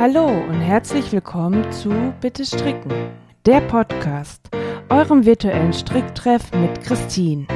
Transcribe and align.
Hallo 0.00 0.28
und 0.28 0.62
herzlich 0.62 1.12
willkommen 1.12 1.70
zu 1.72 2.14
Bitte 2.22 2.46
Stricken, 2.46 2.90
der 3.44 3.60
Podcast, 3.60 4.48
eurem 4.88 5.26
virtuellen 5.26 5.74
Stricktreff 5.74 6.52
mit 6.52 6.80
Christine. 6.82 7.46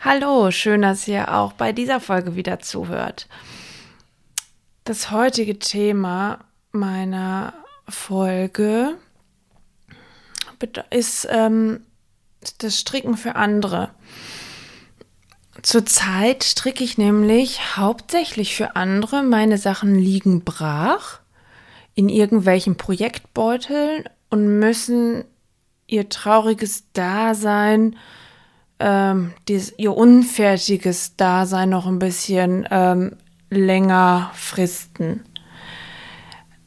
Hallo, 0.00 0.50
schön, 0.50 0.82
dass 0.82 1.06
ihr 1.06 1.32
auch 1.32 1.52
bei 1.52 1.70
dieser 1.70 2.00
Folge 2.00 2.34
wieder 2.34 2.58
zuhört. 2.58 3.28
Das 4.82 5.12
heutige 5.12 5.60
Thema 5.60 6.40
meiner 6.72 7.54
Folge 7.88 8.96
ist 10.90 11.28
ähm, 11.30 11.84
das 12.58 12.78
Stricken 12.78 13.16
für 13.16 13.36
andere. 13.36 13.90
Zurzeit 15.62 16.44
stricke 16.44 16.84
ich 16.84 16.98
nämlich 16.98 17.76
hauptsächlich 17.76 18.54
für 18.54 18.76
andere. 18.76 19.22
Meine 19.22 19.58
Sachen 19.58 19.94
liegen 19.96 20.44
brach 20.44 21.20
in 21.94 22.08
irgendwelchen 22.08 22.76
Projektbeuteln 22.76 24.04
und 24.30 24.58
müssen 24.60 25.24
ihr 25.88 26.08
trauriges 26.08 26.84
Dasein, 26.92 27.96
ähm, 28.78 29.32
dieses, 29.48 29.76
ihr 29.78 29.96
unfertiges 29.96 31.16
Dasein 31.16 31.70
noch 31.70 31.86
ein 31.86 31.98
bisschen 31.98 32.68
ähm, 32.70 33.16
länger 33.50 34.30
fristen. 34.34 35.24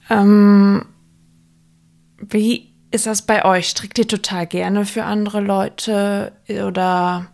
Ähm, 0.10 0.86
wie 2.18 2.71
ist 2.92 3.08
das 3.08 3.22
bei 3.24 3.46
euch? 3.46 3.70
Strickt 3.70 3.98
ihr 3.98 4.08
total 4.08 4.46
gerne 4.48 4.86
für 4.86 5.04
andere 5.04 5.40
Leute 5.40 6.34
oder 6.48 7.28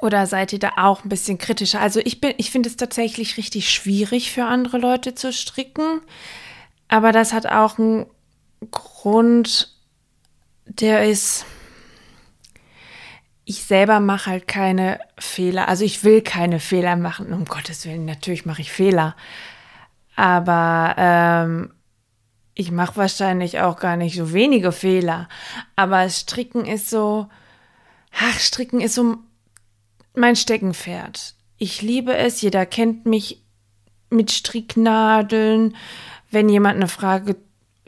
oder 0.00 0.26
seid 0.26 0.52
ihr 0.52 0.58
da 0.58 0.72
auch 0.76 1.04
ein 1.04 1.08
bisschen 1.08 1.38
kritischer? 1.38 1.80
Also 1.80 2.00
ich 2.00 2.20
bin, 2.20 2.34
ich 2.36 2.50
finde 2.50 2.68
es 2.68 2.76
tatsächlich 2.76 3.36
richtig 3.36 3.70
schwierig 3.70 4.30
für 4.30 4.44
andere 4.44 4.78
Leute 4.78 5.14
zu 5.14 5.32
stricken, 5.32 6.00
aber 6.88 7.12
das 7.12 7.32
hat 7.32 7.46
auch 7.46 7.78
einen 7.78 8.06
Grund, 8.70 9.74
der 10.66 11.08
ist, 11.08 11.46
ich 13.44 13.64
selber 13.64 14.00
mache 14.00 14.30
halt 14.30 14.48
keine 14.48 15.00
Fehler. 15.18 15.68
Also 15.68 15.84
ich 15.84 16.04
will 16.04 16.20
keine 16.22 16.60
Fehler 16.60 16.96
machen. 16.96 17.32
Um 17.32 17.46
Gottes 17.46 17.86
Willen, 17.86 18.04
natürlich 18.04 18.44
mache 18.44 18.60
ich 18.60 18.70
Fehler. 18.70 19.16
Aber 20.16 20.94
ähm, 20.98 21.72
ich 22.58 22.72
mache 22.72 22.96
wahrscheinlich 22.96 23.60
auch 23.60 23.78
gar 23.78 23.96
nicht 23.96 24.16
so 24.16 24.32
wenige 24.32 24.72
Fehler, 24.72 25.28
aber 25.76 26.10
Stricken 26.10 26.66
ist 26.66 26.90
so, 26.90 27.28
ach, 28.12 28.40
Stricken 28.40 28.80
ist 28.80 28.96
so 28.96 29.18
mein 30.14 30.34
Steckenpferd. 30.34 31.34
Ich 31.56 31.82
liebe 31.82 32.16
es, 32.16 32.40
jeder 32.40 32.66
kennt 32.66 33.06
mich 33.06 33.44
mit 34.10 34.32
Stricknadeln. 34.32 35.76
Wenn 36.32 36.48
jemand 36.48 36.76
eine 36.76 36.88
Frage 36.88 37.36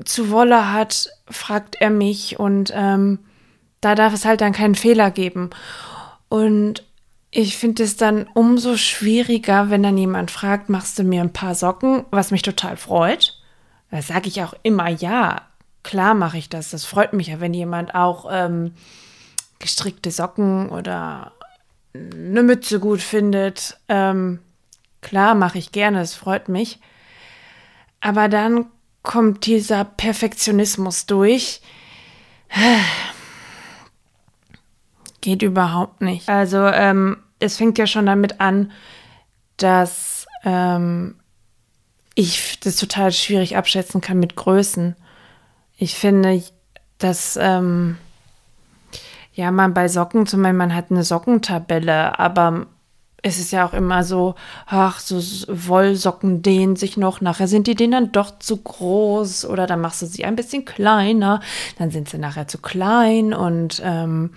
zu 0.04 0.30
Wolle 0.30 0.72
hat, 0.72 1.10
fragt 1.28 1.80
er 1.80 1.90
mich 1.90 2.38
und 2.38 2.72
ähm, 2.72 3.18
da 3.80 3.96
darf 3.96 4.14
es 4.14 4.24
halt 4.24 4.40
dann 4.40 4.52
keinen 4.52 4.76
Fehler 4.76 5.10
geben. 5.10 5.50
Und 6.28 6.86
ich 7.32 7.56
finde 7.56 7.82
es 7.82 7.96
dann 7.96 8.28
umso 8.34 8.76
schwieriger, 8.76 9.68
wenn 9.68 9.82
dann 9.82 9.98
jemand 9.98 10.30
fragt, 10.30 10.68
machst 10.68 10.96
du 10.96 11.02
mir 11.02 11.22
ein 11.22 11.32
paar 11.32 11.56
Socken, 11.56 12.04
was 12.12 12.30
mich 12.30 12.42
total 12.42 12.76
freut. 12.76 13.39
Da 13.90 14.02
sage 14.02 14.28
ich 14.28 14.42
auch 14.42 14.54
immer 14.62 14.88
ja. 14.88 15.42
Klar 15.82 16.14
mache 16.14 16.38
ich 16.38 16.48
das. 16.48 16.70
Das 16.70 16.84
freut 16.84 17.12
mich 17.12 17.28
ja, 17.28 17.40
wenn 17.40 17.54
jemand 17.54 17.94
auch 17.94 18.26
ähm, 18.30 18.74
gestrickte 19.58 20.10
Socken 20.10 20.68
oder 20.68 21.32
eine 21.94 22.42
Mütze 22.42 22.80
gut 22.80 23.00
findet. 23.00 23.78
Ähm, 23.88 24.40
klar 25.00 25.34
mache 25.34 25.58
ich 25.58 25.72
gerne, 25.72 26.00
es 26.00 26.14
freut 26.14 26.48
mich. 26.48 26.78
Aber 28.00 28.28
dann 28.28 28.66
kommt 29.02 29.46
dieser 29.46 29.84
Perfektionismus 29.84 31.06
durch. 31.06 31.60
Geht 35.20 35.42
überhaupt 35.42 36.00
nicht. 36.00 36.28
Also 36.28 36.66
ähm, 36.66 37.18
es 37.38 37.56
fängt 37.56 37.78
ja 37.78 37.86
schon 37.86 38.06
damit 38.06 38.40
an, 38.40 38.72
dass 39.56 40.26
ähm, 40.44 41.19
ich 42.20 42.60
das 42.60 42.76
total 42.76 43.12
schwierig 43.12 43.56
abschätzen 43.56 44.00
kann 44.00 44.18
mit 44.18 44.36
Größen. 44.36 44.94
Ich 45.76 45.94
finde, 45.94 46.42
dass 46.98 47.38
ähm, 47.40 47.96
ja 49.32 49.50
man 49.50 49.72
bei 49.74 49.88
Socken 49.88 50.26
zum 50.26 50.42
Beispiel, 50.42 50.58
man 50.58 50.74
hat 50.74 50.90
eine 50.90 51.02
Sockentabelle, 51.02 52.18
aber 52.18 52.66
es 53.22 53.38
ist 53.38 53.52
ja 53.52 53.66
auch 53.66 53.74
immer 53.74 54.02
so, 54.04 54.34
ach, 54.66 54.98
so 54.98 55.16
Wollsocken 55.16 56.42
dehnen 56.42 56.76
sich 56.76 56.96
noch, 56.96 57.20
nachher 57.20 57.48
sind 57.48 57.66
die 57.66 57.74
denen 57.74 57.92
dann 57.92 58.12
doch 58.12 58.38
zu 58.38 58.56
groß 58.56 59.44
oder 59.44 59.66
dann 59.66 59.80
machst 59.80 60.02
du 60.02 60.06
sie 60.06 60.24
ein 60.24 60.36
bisschen 60.36 60.64
kleiner, 60.64 61.40
dann 61.78 61.90
sind 61.90 62.08
sie 62.08 62.18
nachher 62.18 62.48
zu 62.48 62.58
klein 62.58 63.34
und 63.34 63.80
ähm, 63.84 64.34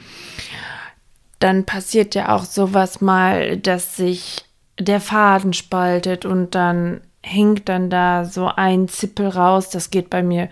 dann 1.40 1.66
passiert 1.66 2.16
ja 2.16 2.36
auch 2.36 2.46
sowas 2.46 3.00
mal, 3.02 3.58
dass 3.58 3.96
sich 3.96 4.46
der 4.80 5.00
Faden 5.00 5.54
spaltet 5.54 6.26
und 6.26 6.56
dann 6.56 7.02
hängt 7.24 7.70
dann 7.70 7.90
da 7.90 8.26
so 8.26 8.48
ein 8.48 8.88
Zippel 8.88 9.30
raus. 9.30 9.70
Das 9.70 9.90
geht 9.90 10.10
bei 10.10 10.22
mir 10.22 10.50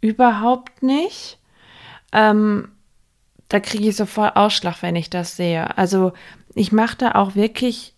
überhaupt 0.00 0.82
nicht. 0.82 1.38
Ähm, 2.12 2.70
da 3.48 3.60
kriege 3.60 3.88
ich 3.88 3.96
sofort 3.96 4.36
Ausschlag, 4.36 4.82
wenn 4.82 4.96
ich 4.96 5.10
das 5.10 5.36
sehe. 5.36 5.76
Also 5.78 6.12
ich 6.54 6.72
mache 6.72 6.96
da 6.96 7.12
auch 7.12 7.34
wirklich 7.34 7.94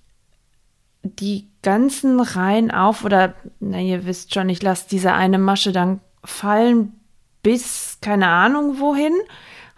die 1.02 1.48
ganzen 1.62 2.20
Reihen 2.20 2.70
auf 2.70 3.04
oder, 3.04 3.34
na, 3.58 3.80
ihr 3.80 4.06
wisst 4.06 4.34
schon, 4.34 4.48
ich 4.48 4.62
lasse 4.62 4.86
diese 4.90 5.12
eine 5.12 5.38
Masche 5.38 5.72
dann 5.72 6.00
fallen 6.24 7.00
bis 7.42 7.98
keine 8.00 8.28
Ahnung 8.28 8.80
wohin. 8.80 9.14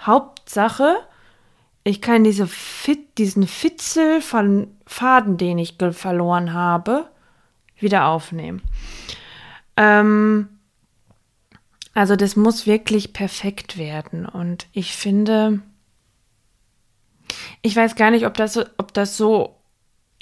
Hauptsache, 0.01 0.97
ich 1.85 2.01
kann 2.01 2.25
diese 2.25 2.47
Fit, 2.47 3.19
diesen 3.19 3.47
Fitzel 3.47 4.21
von 4.21 4.69
Faden, 4.87 5.37
den 5.37 5.59
ich 5.59 5.77
verloren 5.93 6.53
habe, 6.53 7.09
wieder 7.83 8.07
aufnehmen. 8.07 8.63
Ähm, 9.77 10.49
also 11.95 12.17
das 12.17 12.37
muss 12.37 12.67
wirklich 12.67 13.13
perfekt 13.13 13.77
werden. 13.77 14.27
Und 14.27 14.67
ich 14.73 14.97
finde, 14.97 15.61
ich 17.61 17.77
weiß 17.77 17.97
gar 17.97 18.11
nicht, 18.11 18.27
ob 18.27 18.35
das 18.35 18.55
so, 18.55 18.65
ob 18.79 18.95
das 18.95 19.17
so 19.17 19.57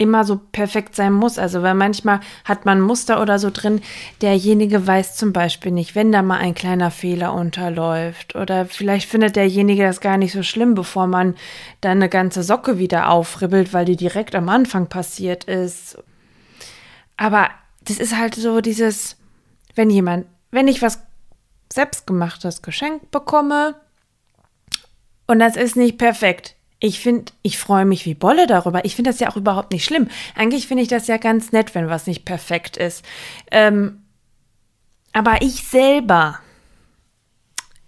immer 0.01 0.25
so 0.25 0.41
perfekt 0.51 0.97
sein 0.97 1.13
muss. 1.13 1.39
Also, 1.39 1.63
weil 1.63 1.75
manchmal 1.75 2.21
hat 2.47 2.65
man 2.65 2.81
Muster 2.81 3.21
oder 3.21 3.39
so 3.39 3.51
drin, 3.51 3.83
derjenige 4.23 4.87
weiß 4.87 5.17
zum 5.17 5.33
Beispiel 5.35 5.73
nicht, 5.73 5.95
wenn 5.95 6.11
da 6.11 6.23
mal 6.23 6.39
ein 6.39 6.55
kleiner 6.55 6.91
Fehler 6.91 7.35
unterläuft. 7.35 8.35
Oder 8.35 8.65
vielleicht 8.65 9.09
findet 9.09 9.37
derjenige 9.37 9.83
das 9.83 10.01
gar 10.01 10.17
nicht 10.17 10.33
so 10.33 10.43
schlimm, 10.43 10.75
bevor 10.75 11.07
man 11.07 11.37
dann 11.83 11.99
eine 11.99 12.09
ganze 12.09 12.43
Socke 12.43 12.79
wieder 12.79 13.11
aufribbelt, 13.11 13.75
weil 13.75 13.85
die 13.85 13.97
direkt 13.97 14.35
am 14.35 14.49
Anfang 14.49 14.87
passiert 14.87 15.45
ist. 15.45 15.99
Aber 17.21 17.51
das 17.83 17.99
ist 17.99 18.17
halt 18.17 18.35
so 18.35 18.63
dieses, 18.63 19.19
wenn 19.75 19.91
jemand, 19.91 20.27
wenn 20.51 20.69
ich 20.69 20.81
was 20.81 21.03
selbstgemachtes 21.71 22.63
geschenkt 22.63 23.11
bekomme 23.11 23.79
und 25.27 25.39
das 25.39 25.55
ist 25.55 25.77
nicht 25.77 25.99
perfekt. 25.99 26.57
Ich 26.79 27.01
finde, 27.01 27.31
ich 27.43 27.59
freue 27.59 27.85
mich 27.85 28.07
wie 28.07 28.15
Bolle 28.15 28.47
darüber. 28.47 28.87
Ich 28.87 28.97
finde 28.97 29.11
das 29.11 29.21
ja 29.21 29.29
auch 29.29 29.37
überhaupt 29.37 29.71
nicht 29.71 29.85
schlimm. 29.85 30.09
Eigentlich 30.35 30.67
finde 30.67 30.83
ich 30.83 30.89
das 30.89 31.09
ja 31.09 31.19
ganz 31.19 31.53
nett, 31.53 31.75
wenn 31.75 31.91
was 31.91 32.07
nicht 32.07 32.25
perfekt 32.25 32.79
ist. 32.79 33.05
Ähm, 33.51 34.03
aber 35.13 35.43
ich 35.43 35.69
selber, 35.69 36.39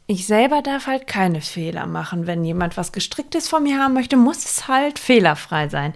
ich 0.09 0.27
selber 0.27 0.61
darf 0.61 0.89
halt 0.89 1.07
keine 1.07 1.41
Fehler 1.41 1.87
machen. 1.87 2.27
Wenn 2.27 2.45
jemand 2.45 2.77
was 2.77 2.93
Gestricktes 2.93 3.49
von 3.49 3.63
mir 3.63 3.79
haben 3.79 3.95
möchte, 3.95 4.19
muss 4.19 4.45
es 4.45 4.69
halt 4.69 4.99
fehlerfrei 4.99 5.71
sein. 5.71 5.95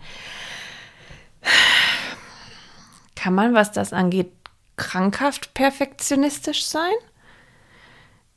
Kann 3.27 3.35
man, 3.35 3.55
was 3.55 3.73
das 3.73 3.93
angeht, 3.93 4.31
krankhaft 4.77 5.53
perfektionistisch 5.53 6.65
sein? 6.65 6.95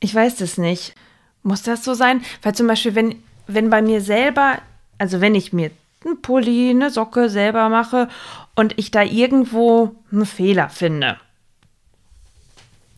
Ich 0.00 0.12
weiß 0.12 0.40
es 0.40 0.58
nicht. 0.58 0.96
Muss 1.44 1.62
das 1.62 1.84
so 1.84 1.94
sein? 1.94 2.24
Weil 2.42 2.56
zum 2.56 2.66
Beispiel, 2.66 2.96
wenn, 2.96 3.22
wenn 3.46 3.70
bei 3.70 3.82
mir 3.82 4.00
selber, 4.00 4.58
also 4.98 5.20
wenn 5.20 5.36
ich 5.36 5.52
mir 5.52 5.70
einen 6.04 6.20
Pulli, 6.20 6.70
eine 6.70 6.90
Socke 6.90 7.30
selber 7.30 7.68
mache 7.68 8.08
und 8.56 8.76
ich 8.80 8.90
da 8.90 9.04
irgendwo 9.04 9.94
einen 10.10 10.26
Fehler 10.26 10.68
finde. 10.70 11.20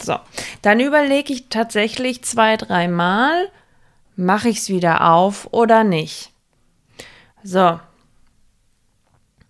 So, 0.01 0.19
dann 0.63 0.81
überlege 0.81 1.35
ich 1.35 1.51
tatsächlich 1.51 2.25
zwei, 2.25 2.57
dreimal, 2.57 3.51
mache 4.17 4.49
ich 4.49 4.61
es 4.61 4.71
wieder 4.71 5.13
auf 5.13 5.47
oder 5.51 5.85
nicht. 5.85 6.31
So. 7.43 7.79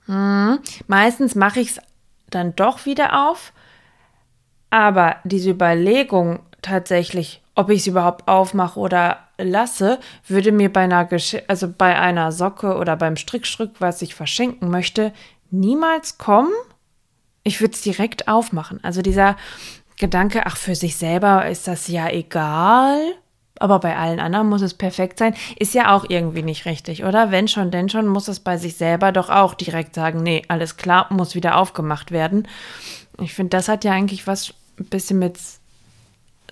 Hm. 0.07 0.59
Meistens 0.89 1.37
mache 1.37 1.61
ich 1.61 1.69
es 1.69 1.79
dann 2.35 2.57
doch 2.57 2.87
wieder 2.87 3.29
auf. 3.29 3.53
Aber 4.71 5.17
diese 5.25 5.51
Überlegung, 5.51 6.41
tatsächlich, 6.63 7.43
ob 7.55 7.71
ich 7.71 7.83
sie 7.83 7.91
überhaupt 7.91 8.29
aufmache 8.29 8.81
oder 8.81 9.19
lasse, 9.39 9.99
würde 10.27 10.53
mir 10.53 10.73
bei 10.73 10.83
einer, 10.83 11.05
Gesch 11.05 11.37
also 11.49 11.69
bei 11.69 11.99
einer 11.99 12.33
Socke 12.33 12.77
oder 12.77 12.97
beim 12.97 13.17
Strickstück, 13.17 13.81
was 13.81 14.03
ich 14.03 14.15
verschenken 14.15 14.71
möchte, 14.71 15.13
niemals 15.51 16.19
kommen. 16.19 16.53
Ich 17.45 17.61
würde 17.61 17.75
es 17.75 17.83
direkt 17.83 18.29
aufmachen. 18.29 18.83
Also 18.83 19.03
dieser 19.03 19.37
Gedanke, 19.99 20.47
ach, 20.47 20.57
für 20.57 20.75
sich 20.75 20.97
selber 20.97 21.47
ist 21.49 21.69
das 21.69 21.89
ja 21.89 22.09
egal, 22.09 22.99
aber 23.63 23.79
bei 23.79 23.97
allen 23.97 24.19
anderen 24.19 24.49
muss 24.49 24.61
es 24.61 24.75
perfekt 24.75 25.21
sein, 25.21 25.37
ist 25.57 25.73
ja 25.73 25.95
auch 25.95 26.05
irgendwie 26.09 26.43
nicht 26.43 26.67
richtig, 26.67 27.05
oder? 27.05 27.31
Wenn 27.31 27.47
schon, 27.47 27.71
denn 27.71 27.89
schon, 27.89 28.09
muss 28.09 28.27
es 28.27 28.41
bei 28.41 28.57
sich 28.57 28.77
selber 28.77 29.13
doch 29.13 29.31
auch 29.31 29.55
direkt 29.55 29.95
sagen, 29.95 30.21
nee, 30.21 30.43
alles 30.49 30.77
klar, 30.77 31.07
muss 31.11 31.37
wieder 31.37 31.57
aufgemacht 31.57 32.11
werden. 32.11 32.49
Ich 33.21 33.35
finde, 33.35 33.51
das 33.51 33.69
hat 33.69 33.85
ja 33.85 33.93
eigentlich 33.93 34.27
was 34.27 34.53
ein 34.81 34.87
bisschen 34.87 35.21
mit 35.21 35.39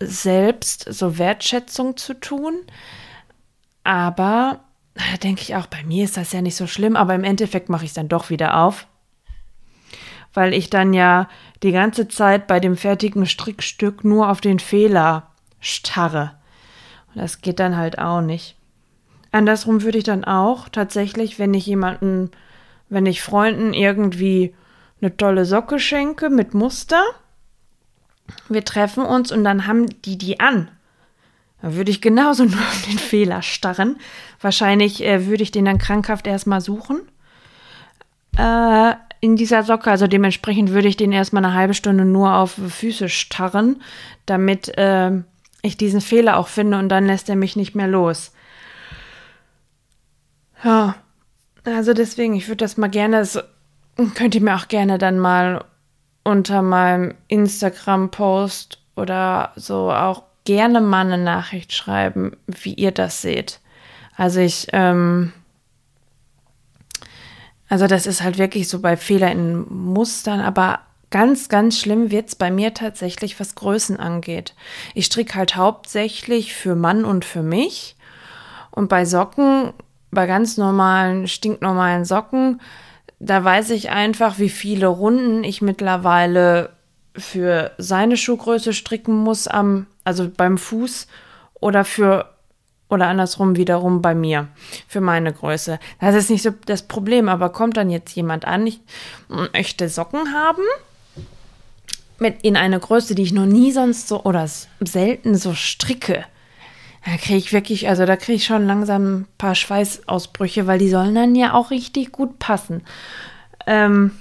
selbst 0.00 0.86
so 0.88 1.18
Wertschätzung 1.18 1.96
zu 1.96 2.14
tun. 2.14 2.60
Aber 3.82 4.60
da 4.94 5.16
denke 5.20 5.42
ich 5.42 5.56
auch, 5.56 5.66
bei 5.66 5.82
mir 5.82 6.04
ist 6.04 6.16
das 6.16 6.30
ja 6.30 6.42
nicht 6.42 6.54
so 6.54 6.68
schlimm, 6.68 6.94
aber 6.94 7.16
im 7.16 7.24
Endeffekt 7.24 7.68
mache 7.70 7.84
ich 7.84 7.90
es 7.90 7.94
dann 7.94 8.08
doch 8.08 8.30
wieder 8.30 8.56
auf. 8.56 8.86
Weil 10.32 10.54
ich 10.54 10.70
dann 10.70 10.92
ja 10.92 11.28
die 11.64 11.72
ganze 11.72 12.06
Zeit 12.06 12.46
bei 12.46 12.60
dem 12.60 12.76
fertigen 12.76 13.26
Strickstück 13.26 14.04
nur 14.04 14.30
auf 14.30 14.40
den 14.40 14.60
Fehler 14.60 15.32
starre. 15.58 16.39
Das 17.14 17.40
geht 17.40 17.58
dann 17.58 17.76
halt 17.76 17.98
auch 17.98 18.20
nicht. 18.20 18.56
Andersrum 19.32 19.82
würde 19.82 19.98
ich 19.98 20.04
dann 20.04 20.24
auch 20.24 20.68
tatsächlich, 20.68 21.38
wenn 21.38 21.54
ich 21.54 21.66
jemanden, 21.66 22.30
wenn 22.88 23.06
ich 23.06 23.22
Freunden 23.22 23.72
irgendwie 23.72 24.54
eine 25.00 25.16
tolle 25.16 25.44
Socke 25.44 25.78
schenke 25.78 26.30
mit 26.30 26.54
Muster, 26.54 27.02
wir 28.48 28.64
treffen 28.64 29.04
uns 29.04 29.32
und 29.32 29.44
dann 29.44 29.66
haben 29.66 29.86
die 30.02 30.18
die 30.18 30.40
an. 30.40 30.68
Da 31.62 31.74
würde 31.74 31.90
ich 31.90 32.00
genauso 32.00 32.44
nur 32.46 32.60
auf 32.60 32.82
den 32.88 32.98
Fehler 32.98 33.42
starren. 33.42 33.98
Wahrscheinlich 34.40 35.04
äh, 35.04 35.26
würde 35.26 35.42
ich 35.42 35.50
den 35.50 35.64
dann 35.64 35.78
krankhaft 35.78 36.26
erstmal 36.26 36.60
suchen. 36.60 37.02
Äh, 38.36 38.94
in 39.20 39.36
dieser 39.36 39.62
Socke, 39.62 39.90
also 39.90 40.06
dementsprechend 40.06 40.70
würde 40.70 40.88
ich 40.88 40.96
den 40.96 41.12
erstmal 41.12 41.44
eine 41.44 41.54
halbe 41.54 41.74
Stunde 41.74 42.04
nur 42.04 42.36
auf 42.36 42.52
Füße 42.52 43.10
starren, 43.10 43.82
damit 44.24 44.76
äh, 44.78 45.12
ich 45.62 45.76
diesen 45.76 46.00
Fehler 46.00 46.36
auch 46.36 46.48
finde 46.48 46.78
und 46.78 46.88
dann 46.88 47.06
lässt 47.06 47.28
er 47.28 47.36
mich 47.36 47.56
nicht 47.56 47.74
mehr 47.74 47.88
los. 47.88 48.32
Ja, 50.62 50.96
also 51.64 51.94
deswegen, 51.94 52.34
ich 52.34 52.48
würde 52.48 52.64
das 52.64 52.76
mal 52.76 52.88
gerne, 52.88 53.18
das 53.18 53.38
könnt 54.14 54.34
ihr 54.34 54.42
mir 54.42 54.56
auch 54.56 54.68
gerne 54.68 54.98
dann 54.98 55.18
mal 55.18 55.64
unter 56.24 56.62
meinem 56.62 57.14
Instagram-Post 57.28 58.78
oder 58.96 59.52
so 59.56 59.90
auch 59.90 60.24
gerne 60.44 60.80
mal 60.80 61.06
eine 61.06 61.22
Nachricht 61.22 61.72
schreiben, 61.72 62.36
wie 62.46 62.74
ihr 62.74 62.92
das 62.92 63.22
seht. 63.22 63.60
Also 64.16 64.40
ich, 64.40 64.68
ähm, 64.72 65.32
also 67.68 67.86
das 67.86 68.06
ist 68.06 68.22
halt 68.22 68.38
wirklich 68.38 68.68
so 68.68 68.80
bei 68.80 68.96
Fehler 68.96 69.30
in 69.30 69.66
Mustern, 69.68 70.40
aber 70.40 70.80
ganz, 71.10 71.48
ganz 71.48 71.78
schlimm 71.78 72.10
wird 72.10 72.28
es 72.28 72.36
bei 72.36 72.50
mir 72.50 72.74
tatsächlich, 72.74 73.38
was 73.40 73.54
Größen 73.54 73.98
angeht. 73.98 74.54
Ich 74.94 75.06
stricke 75.06 75.34
halt 75.34 75.56
hauptsächlich 75.56 76.54
für 76.54 76.74
Mann 76.74 77.04
und 77.04 77.24
für 77.24 77.42
mich. 77.42 77.96
Und 78.70 78.88
bei 78.88 79.04
Socken, 79.04 79.72
bei 80.10 80.26
ganz 80.26 80.56
normalen, 80.56 81.28
stinknormalen 81.28 82.04
Socken, 82.04 82.60
da 83.18 83.44
weiß 83.44 83.70
ich 83.70 83.90
einfach, 83.90 84.38
wie 84.38 84.48
viele 84.48 84.86
Runden 84.86 85.44
ich 85.44 85.60
mittlerweile 85.60 86.70
für 87.16 87.72
seine 87.76 88.16
Schuhgröße 88.16 88.72
stricken 88.72 89.14
muss, 89.14 89.48
am, 89.48 89.86
also 90.04 90.30
beim 90.34 90.58
Fuß 90.58 91.08
oder 91.54 91.84
für 91.84 92.32
oder 92.88 93.06
andersrum 93.06 93.56
wiederum 93.56 94.02
bei 94.02 94.16
mir 94.16 94.48
für 94.88 95.00
meine 95.00 95.32
Größe. 95.32 95.78
Das 96.00 96.14
ist 96.14 96.28
nicht 96.28 96.42
so 96.42 96.50
das 96.66 96.82
Problem, 96.82 97.28
aber 97.28 97.50
kommt 97.50 97.76
dann 97.76 97.88
jetzt 97.88 98.14
jemand 98.16 98.44
an, 98.46 98.66
ich 98.66 98.80
möchte 99.28 99.88
Socken 99.88 100.34
haben 100.34 100.62
mit 102.20 102.43
in 102.43 102.56
eine 102.56 102.78
Größe, 102.78 103.14
die 103.14 103.22
ich 103.22 103.32
noch 103.32 103.46
nie 103.46 103.72
sonst 103.72 104.08
so 104.08 104.25
oder 104.25 104.49
selten 104.81 105.34
so 105.34 105.55
stricke. 105.55 106.25
Da 107.05 107.17
kriege 107.17 107.38
ich 107.38 107.52
wirklich, 107.52 107.88
also 107.88 108.05
da 108.05 108.17
kriege 108.17 108.37
ich 108.37 108.44
schon 108.44 108.67
langsam 108.67 109.20
ein 109.20 109.26
paar 109.38 109.55
Schweißausbrüche, 109.55 110.67
weil 110.67 110.78
die 110.78 110.90
sollen 110.90 111.14
dann 111.14 111.34
ja 111.34 111.55
auch 111.55 111.70
richtig 111.70 112.12
gut 112.12 112.38
passen. 112.38 112.82
Ähm, 113.67 114.12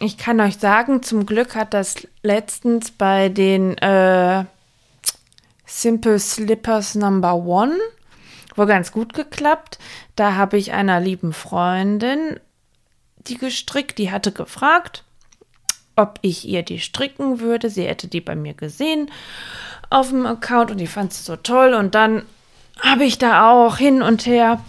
ich 0.00 0.16
kann 0.16 0.40
euch 0.40 0.58
sagen, 0.58 1.02
zum 1.02 1.26
Glück 1.26 1.54
hat 1.54 1.74
das 1.74 2.06
letztens 2.22 2.90
bei 2.92 3.28
den 3.28 3.76
äh, 3.78 4.44
Simple 5.66 6.18
Slippers 6.18 6.94
Number 6.94 7.34
One 7.34 7.76
wohl 8.54 8.66
ganz 8.66 8.92
gut 8.92 9.12
geklappt. 9.12 9.78
Da 10.16 10.34
habe 10.34 10.56
ich 10.56 10.72
einer 10.72 11.00
lieben 11.00 11.32
Freundin 11.32 12.40
die 13.26 13.38
gestrickt, 13.38 13.98
die 13.98 14.10
hatte 14.10 14.32
gefragt, 14.32 15.04
ob 15.98 16.18
ich 16.22 16.48
ihr 16.48 16.62
die 16.62 16.78
stricken 16.78 17.40
würde. 17.40 17.68
Sie 17.68 17.84
hätte 17.84 18.08
die 18.08 18.20
bei 18.20 18.36
mir 18.36 18.54
gesehen 18.54 19.10
auf 19.90 20.10
dem 20.10 20.26
Account 20.26 20.70
und 20.70 20.78
die 20.78 20.86
fand 20.86 21.12
sie 21.12 21.22
so 21.22 21.36
toll. 21.36 21.74
Und 21.74 21.94
dann 21.94 22.22
habe 22.80 23.04
ich 23.04 23.18
da 23.18 23.50
auch 23.50 23.76
hin 23.76 24.02
und 24.02 24.26
her 24.26 24.60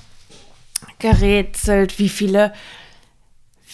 gerätselt, 0.98 2.00
wie 2.00 2.10
viele, 2.10 2.54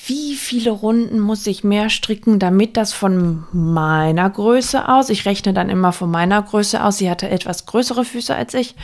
wie 0.06 0.36
viele 0.36 0.72
Runden 0.72 1.20
muss 1.20 1.48
ich 1.48 1.64
mehr 1.64 1.90
stricken, 1.90 2.40
damit 2.40 2.78
das 2.78 2.94
von 2.94 3.46
meiner 3.52 4.30
Größe 4.30 4.88
aus, 4.90 5.10
ich 5.10 5.26
rechne 5.26 5.54
dann 5.54 5.70
immer 5.70 5.94
von 5.94 6.12
meiner 6.12 6.42
Größe 6.42 6.84
aus, 6.84 6.98
sie 6.98 7.10
hatte 7.10 7.30
etwas 7.30 7.66
größere 7.66 8.06
Füße 8.06 8.36
als 8.36 8.54
ich, 8.54 8.76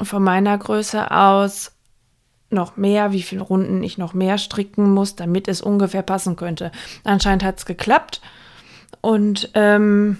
von 0.00 0.22
meiner 0.22 0.56
Größe 0.56 1.10
aus 1.10 1.72
noch 2.50 2.76
mehr, 2.76 3.12
wie 3.12 3.22
viele 3.22 3.42
Runden 3.42 3.82
ich 3.82 3.98
noch 3.98 4.12
mehr 4.12 4.38
stricken 4.38 4.92
muss, 4.92 5.16
damit 5.16 5.48
es 5.48 5.62
ungefähr 5.62 6.02
passen 6.02 6.36
könnte. 6.36 6.72
Anscheinend 7.04 7.44
hat 7.44 7.58
es 7.58 7.66
geklappt 7.66 8.20
und 9.00 9.50
ähm, 9.54 10.18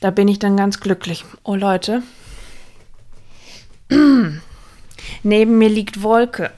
da 0.00 0.10
bin 0.10 0.28
ich 0.28 0.38
dann 0.38 0.56
ganz 0.56 0.80
glücklich. 0.80 1.24
Oh 1.44 1.54
Leute, 1.54 2.02
neben 5.22 5.58
mir 5.58 5.68
liegt 5.68 6.02
Wolke. 6.02 6.50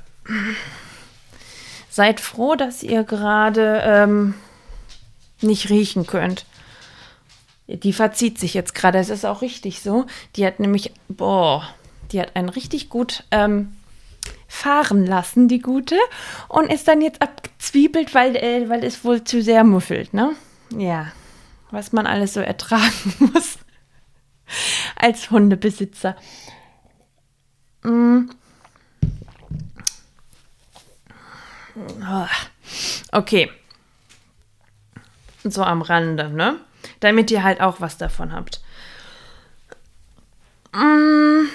Seid 1.90 2.20
froh, 2.20 2.56
dass 2.56 2.82
ihr 2.82 3.04
gerade 3.04 3.82
ähm, 3.84 4.34
nicht 5.40 5.70
riechen 5.70 6.06
könnt. 6.06 6.44
Die 7.68 7.92
verzieht 7.92 8.38
sich 8.38 8.54
jetzt 8.54 8.74
gerade. 8.74 8.98
Es 8.98 9.10
ist 9.10 9.24
auch 9.24 9.42
richtig 9.42 9.80
so. 9.80 10.06
Die 10.36 10.46
hat 10.46 10.60
nämlich, 10.60 10.92
boah, 11.08 11.66
die 12.12 12.20
hat 12.20 12.36
einen 12.36 12.48
richtig 12.48 12.88
gut 12.88 13.24
ähm, 13.30 13.76
fahren 14.48 15.06
lassen, 15.06 15.48
die 15.48 15.60
gute, 15.60 15.96
und 16.48 16.72
ist 16.72 16.88
dann 16.88 17.00
jetzt 17.00 17.22
abgezwiebelt, 17.22 18.14
weil, 18.14 18.36
äh, 18.36 18.68
weil 18.68 18.84
es 18.84 19.04
wohl 19.04 19.24
zu 19.24 19.42
sehr 19.42 19.64
muffelt, 19.64 20.14
ne? 20.14 20.34
Ja 20.76 21.12
was 21.70 21.92
man 21.92 22.06
alles 22.06 22.34
so 22.34 22.40
ertragen 22.40 23.14
muss 23.32 23.58
als 24.96 25.30
Hundebesitzer. 25.30 26.16
Mm. 27.82 28.30
Okay. 33.12 33.50
So 35.44 35.62
am 35.62 35.82
Rande, 35.82 36.30
ne? 36.30 36.58
Damit 37.00 37.30
ihr 37.30 37.42
halt 37.42 37.60
auch 37.60 37.80
was 37.80 37.98
davon 37.98 38.32
habt. 38.32 38.62
Mm. 40.72 41.48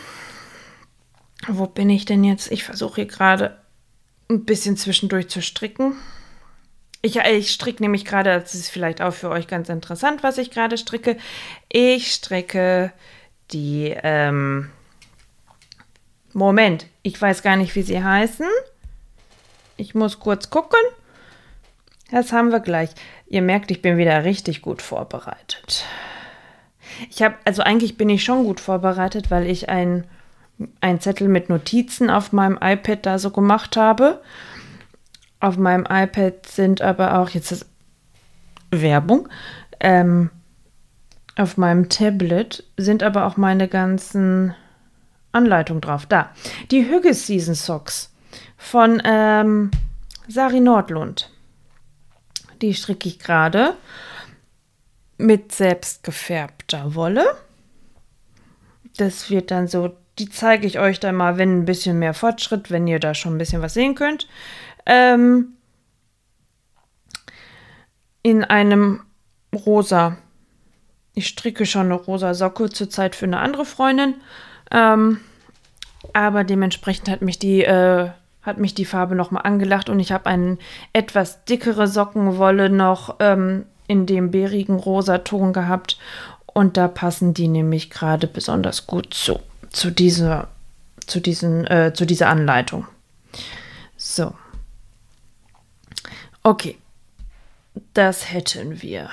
Wo 1.47 1.67
bin 1.67 1.89
ich 1.89 2.05
denn 2.05 2.23
jetzt? 2.23 2.51
Ich 2.51 2.63
versuche 2.63 2.95
hier 2.95 3.05
gerade 3.05 3.57
ein 4.29 4.45
bisschen 4.45 4.77
zwischendurch 4.77 5.29
zu 5.29 5.41
stricken. 5.41 5.95
Ich, 7.01 7.17
ich 7.17 7.51
stricke 7.51 7.81
nämlich 7.81 8.05
gerade, 8.05 8.39
das 8.39 8.53
ist 8.53 8.69
vielleicht 8.69 9.01
auch 9.01 9.13
für 9.13 9.29
euch 9.29 9.47
ganz 9.47 9.69
interessant, 9.69 10.21
was 10.23 10.37
ich 10.37 10.51
gerade 10.51 10.77
stricke. 10.77 11.17
Ich 11.67 12.13
stricke 12.13 12.93
die, 13.51 13.95
ähm, 14.03 14.69
Moment, 16.33 16.85
ich 17.01 17.19
weiß 17.19 17.41
gar 17.41 17.55
nicht, 17.55 17.75
wie 17.75 17.81
sie 17.81 18.03
heißen. 18.03 18.47
Ich 19.77 19.95
muss 19.95 20.19
kurz 20.19 20.49
gucken. 20.49 20.79
Das 22.11 22.31
haben 22.31 22.51
wir 22.51 22.59
gleich. 22.59 22.91
Ihr 23.27 23.41
merkt, 23.41 23.71
ich 23.71 23.81
bin 23.81 23.97
wieder 23.97 24.23
richtig 24.23 24.61
gut 24.61 24.81
vorbereitet. 24.81 25.85
Ich 27.09 27.23
habe, 27.23 27.35
also 27.45 27.63
eigentlich 27.63 27.97
bin 27.97 28.09
ich 28.09 28.23
schon 28.23 28.43
gut 28.43 28.59
vorbereitet, 28.59 29.31
weil 29.31 29.47
ich 29.47 29.69
ein, 29.69 30.05
ein 30.79 30.99
Zettel 30.99 31.27
mit 31.27 31.49
Notizen 31.49 32.09
auf 32.09 32.31
meinem 32.31 32.57
iPad 32.61 33.05
da 33.05 33.19
so 33.19 33.31
gemacht 33.31 33.77
habe. 33.77 34.21
Auf 35.39 35.57
meinem 35.57 35.85
iPad 35.89 36.45
sind 36.45 36.81
aber 36.81 37.19
auch, 37.19 37.29
jetzt 37.29 37.51
ist 37.51 37.65
Werbung, 38.71 39.27
ähm, 39.79 40.29
auf 41.35 41.57
meinem 41.57 41.89
Tablet 41.89 42.63
sind 42.77 43.03
aber 43.03 43.25
auch 43.25 43.37
meine 43.37 43.67
ganzen 43.67 44.53
Anleitungen 45.31 45.81
drauf. 45.81 46.05
Da. 46.05 46.31
Die 46.71 46.89
Hügge 46.89 47.13
Season 47.13 47.55
Socks 47.55 48.13
von 48.57 49.01
ähm, 49.05 49.71
Sari 50.27 50.59
Nordlund. 50.59 51.31
Die 52.61 52.73
stricke 52.73 53.09
ich 53.09 53.19
gerade 53.19 53.75
mit 55.17 55.51
selbst 55.51 56.03
gefärbter 56.03 56.95
Wolle. 56.95 57.25
Das 58.97 59.29
wird 59.29 59.51
dann 59.51 59.67
so, 59.67 59.95
die 60.21 60.29
zeige 60.29 60.67
ich 60.67 60.77
euch 60.77 60.99
dann 60.99 61.15
mal, 61.15 61.39
wenn 61.39 61.61
ein 61.61 61.65
bisschen 61.65 61.97
mehr 61.97 62.13
Fortschritt, 62.13 62.69
wenn 62.69 62.85
ihr 62.85 62.99
da 62.99 63.15
schon 63.15 63.33
ein 63.33 63.37
bisschen 63.39 63.63
was 63.63 63.73
sehen 63.73 63.95
könnt. 63.95 64.27
Ähm, 64.85 65.53
in 68.21 68.43
einem 68.43 69.01
rosa. 69.65 70.17
Ich 71.15 71.27
stricke 71.27 71.65
schon 71.65 71.87
eine 71.87 71.95
rosa 71.95 72.35
Socke 72.35 72.69
zurzeit 72.69 73.15
für 73.15 73.25
eine 73.25 73.39
andere 73.39 73.65
Freundin. 73.65 74.13
Ähm, 74.69 75.19
aber 76.13 76.43
dementsprechend 76.43 77.09
hat 77.09 77.23
mich 77.23 77.39
die, 77.39 77.63
äh, 77.63 78.09
hat 78.43 78.59
mich 78.59 78.75
die 78.75 78.85
Farbe 78.85 79.15
nochmal 79.15 79.43
angelacht 79.43 79.89
und 79.89 79.99
ich 79.99 80.11
habe 80.11 80.27
eine 80.27 80.59
etwas 80.93 81.45
dickere 81.45 81.87
Sockenwolle 81.87 82.69
noch 82.69 83.15
ähm, 83.19 83.65
in 83.87 84.05
dem 84.05 84.29
bärigen 84.29 84.75
rosa 84.75 85.17
Ton 85.17 85.51
gehabt. 85.51 85.97
Und 86.45 86.77
da 86.77 86.87
passen 86.87 87.33
die 87.33 87.47
nämlich 87.47 87.89
gerade 87.89 88.27
besonders 88.27 88.85
gut 88.85 89.15
zu, 89.15 89.39
zu 89.71 89.91
dieser, 89.91 90.49
zu 91.07 91.19
diesen, 91.19 91.65
äh, 91.67 91.93
zu 91.93 92.05
dieser 92.05 92.29
Anleitung. 92.29 92.87
So. 93.97 94.33
Okay. 96.43 96.77
Das 97.93 98.31
hätten 98.31 98.81
wir. 98.81 99.09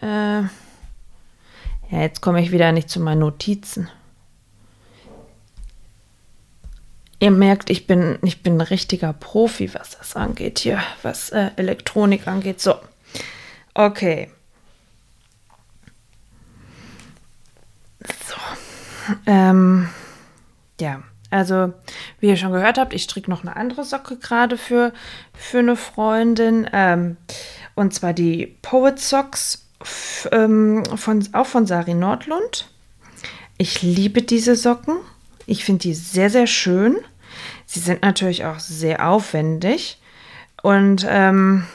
Äh, 0.00 0.42
ja, 0.42 0.48
jetzt 1.90 2.20
komme 2.20 2.40
ich 2.40 2.52
wieder 2.52 2.72
nicht 2.72 2.90
zu 2.90 3.00
meinen 3.00 3.20
Notizen. 3.20 3.88
Ihr 7.18 7.30
merkt, 7.30 7.70
ich 7.70 7.86
bin, 7.86 8.18
ich 8.22 8.42
bin 8.42 8.58
ein 8.58 8.60
richtiger 8.60 9.12
Profi, 9.12 9.72
was 9.74 9.96
das 9.96 10.16
angeht 10.16 10.58
hier, 10.58 10.82
was 11.02 11.30
äh, 11.30 11.50
Elektronik 11.56 12.26
angeht. 12.28 12.60
So, 12.60 12.74
okay. 13.74 14.30
Ähm, 19.26 19.88
ja, 20.80 21.02
also 21.30 21.72
wie 22.20 22.28
ihr 22.28 22.36
schon 22.36 22.52
gehört 22.52 22.78
habt, 22.78 22.94
ich 22.94 23.02
stricke 23.02 23.30
noch 23.30 23.42
eine 23.42 23.56
andere 23.56 23.84
Socke 23.84 24.16
gerade 24.16 24.56
für, 24.56 24.92
für 25.34 25.58
eine 25.58 25.76
Freundin. 25.76 26.68
Ähm, 26.72 27.16
und 27.74 27.94
zwar 27.94 28.12
die 28.12 28.56
Poet 28.62 28.98
Socks 28.98 29.66
ähm, 30.32 30.84
von, 30.96 31.28
auch 31.32 31.46
von 31.46 31.66
Sari 31.66 31.94
Nordlund. 31.94 32.68
Ich 33.58 33.82
liebe 33.82 34.22
diese 34.22 34.54
Socken. 34.54 34.96
Ich 35.46 35.64
finde 35.64 35.82
die 35.82 35.94
sehr, 35.94 36.30
sehr 36.30 36.46
schön. 36.46 36.96
Sie 37.66 37.80
sind 37.80 38.02
natürlich 38.02 38.44
auch 38.44 38.58
sehr 38.58 39.08
aufwendig. 39.08 40.00
Und 40.62 41.06
ähm, 41.08 41.66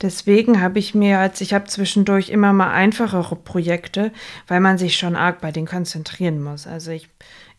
deswegen 0.00 0.60
habe 0.60 0.78
ich 0.78 0.94
mir, 0.94 1.18
als 1.18 1.40
ich 1.40 1.54
habe 1.54 1.66
zwischendurch 1.66 2.30
immer 2.30 2.52
mal 2.52 2.72
einfachere 2.72 3.36
Projekte, 3.36 4.12
weil 4.46 4.60
man 4.60 4.78
sich 4.78 4.96
schon 4.96 5.16
arg 5.16 5.40
bei 5.40 5.52
denen 5.52 5.66
konzentrieren 5.66 6.42
muss. 6.42 6.66
Also 6.66 6.90
ich, 6.90 7.08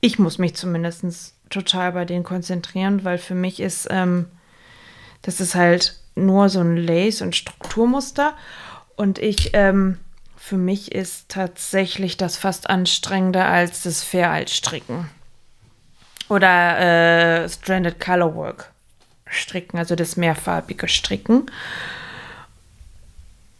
ich 0.01 0.19
muss 0.19 0.37
mich 0.37 0.55
zumindest 0.55 1.33
total 1.49 1.93
bei 1.93 2.05
denen 2.05 2.23
konzentrieren, 2.23 3.03
weil 3.03 3.17
für 3.17 3.35
mich 3.35 3.59
ist, 3.59 3.87
ähm, 3.89 4.25
das 5.21 5.41
ist 5.41 5.55
halt 5.55 5.99
nur 6.15 6.49
so 6.49 6.59
ein 6.59 6.77
Lace- 6.77 7.21
und 7.21 7.35
Strukturmuster. 7.35 8.33
Und 8.95 9.19
ich, 9.19 9.51
ähm, 9.53 9.97
für 10.35 10.57
mich 10.57 10.91
ist 10.91 11.29
tatsächlich 11.29 12.17
das 12.17 12.37
fast 12.37 12.69
anstrengender 12.69 13.45
als 13.45 13.83
das 13.83 14.03
Fair-Alt-Stricken. 14.03 15.09
Oder 16.29 17.43
äh, 17.43 17.49
Stranded 17.49 17.99
Colorwork 17.99 18.71
stricken, 19.29 19.77
also 19.77 19.95
das 19.95 20.17
mehrfarbige 20.17 20.87
Stricken. 20.87 21.45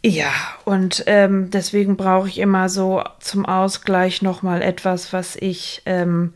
Ja, 0.02 0.32
und 0.64 1.04
ähm, 1.06 1.50
deswegen 1.50 1.96
brauche 1.96 2.28
ich 2.28 2.38
immer 2.38 2.70
so 2.70 3.02
zum 3.20 3.44
Ausgleich 3.44 4.22
nochmal 4.22 4.62
etwas, 4.62 5.12
was 5.12 5.36
ich 5.36 5.82
ähm, 5.84 6.32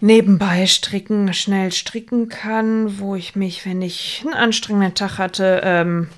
nebenbei 0.00 0.66
stricken, 0.66 1.32
schnell 1.32 1.72
stricken 1.72 2.28
kann, 2.28 2.98
wo 2.98 3.14
ich 3.14 3.36
mich, 3.36 3.64
wenn 3.64 3.80
ich 3.80 4.22
einen 4.22 4.34
anstrengenden 4.34 4.94
Tag 4.94 5.16
hatte, 5.16 5.62
ähm, 5.64 6.08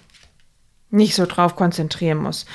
nicht 0.91 1.15
so 1.15 1.25
drauf 1.25 1.55
konzentrieren 1.55 2.19
muss. 2.19 2.47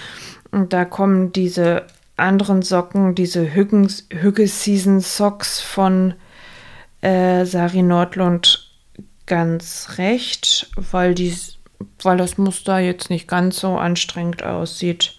Und 0.51 0.73
da 0.73 0.83
kommen 0.83 1.31
diese 1.31 1.87
anderen 2.17 2.61
Socken, 2.61 3.15
diese 3.15 3.53
Hügge 3.53 4.47
Season 4.47 4.99
Socks 4.99 5.61
von 5.61 6.15
äh, 6.99 7.45
Sari 7.45 7.81
Nordlund 7.81 8.69
ganz 9.25 9.93
recht, 9.97 10.69
weil, 10.75 11.15
die, 11.15 11.33
weil 12.01 12.17
das 12.17 12.37
Muster 12.37 12.79
jetzt 12.79 13.09
nicht 13.09 13.27
ganz 13.27 13.59
so 13.59 13.77
anstrengend 13.77 14.43
aussieht. 14.43 15.15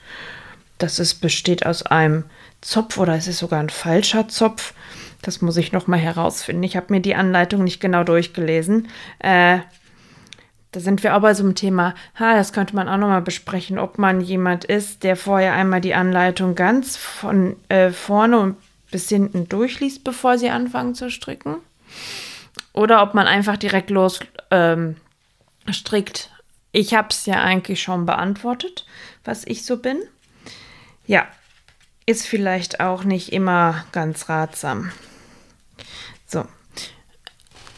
Das 0.78 0.98
ist, 0.98 1.16
besteht 1.16 1.64
aus 1.64 1.84
einem 1.84 2.24
Zopf 2.60 2.98
oder 2.98 3.14
es 3.14 3.28
ist 3.28 3.38
sogar 3.38 3.60
ein 3.60 3.70
falscher 3.70 4.28
Zopf. 4.28 4.74
Das 5.22 5.40
muss 5.40 5.56
ich 5.56 5.72
noch 5.72 5.86
mal 5.86 5.98
herausfinden. 5.98 6.62
Ich 6.64 6.76
habe 6.76 6.92
mir 6.92 7.00
die 7.00 7.14
Anleitung 7.14 7.62
nicht 7.64 7.80
genau 7.80 8.02
durchgelesen. 8.04 8.88
Äh, 9.20 9.58
da 10.72 10.80
sind 10.80 11.02
wir 11.02 11.12
aber 11.12 11.34
so 11.34 11.44
im 11.44 11.54
Thema, 11.54 11.94
ha, 12.18 12.34
das 12.34 12.52
könnte 12.54 12.74
man 12.74 12.88
auch 12.88 12.96
noch 12.96 13.08
mal 13.08 13.20
besprechen, 13.20 13.78
ob 13.78 13.98
man 13.98 14.22
jemand 14.22 14.64
ist, 14.64 15.02
der 15.04 15.16
vorher 15.16 15.52
einmal 15.52 15.82
die 15.82 15.94
Anleitung 15.94 16.54
ganz 16.54 16.96
von 16.96 17.56
äh, 17.68 17.90
vorne 17.90 18.40
und 18.40 18.56
bis 18.90 19.08
hinten 19.08 19.48
durchliest, 19.48 20.02
bevor 20.02 20.38
sie 20.38 20.50
anfangen 20.50 20.94
zu 20.94 21.10
stricken. 21.10 21.56
Oder 22.72 23.02
ob 23.02 23.12
man 23.12 23.26
einfach 23.26 23.58
direkt 23.58 23.90
los 23.90 24.20
ähm, 24.50 24.96
strickt. 25.70 26.30
Ich 26.72 26.94
habe 26.94 27.08
es 27.10 27.26
ja 27.26 27.42
eigentlich 27.42 27.82
schon 27.82 28.06
beantwortet, 28.06 28.86
was 29.24 29.44
ich 29.46 29.64
so 29.64 29.76
bin. 29.76 29.98
Ja, 31.06 31.26
ist 32.06 32.26
vielleicht 32.26 32.80
auch 32.80 33.04
nicht 33.04 33.32
immer 33.32 33.84
ganz 33.92 34.28
ratsam. 34.28 34.90
So, 36.26 36.46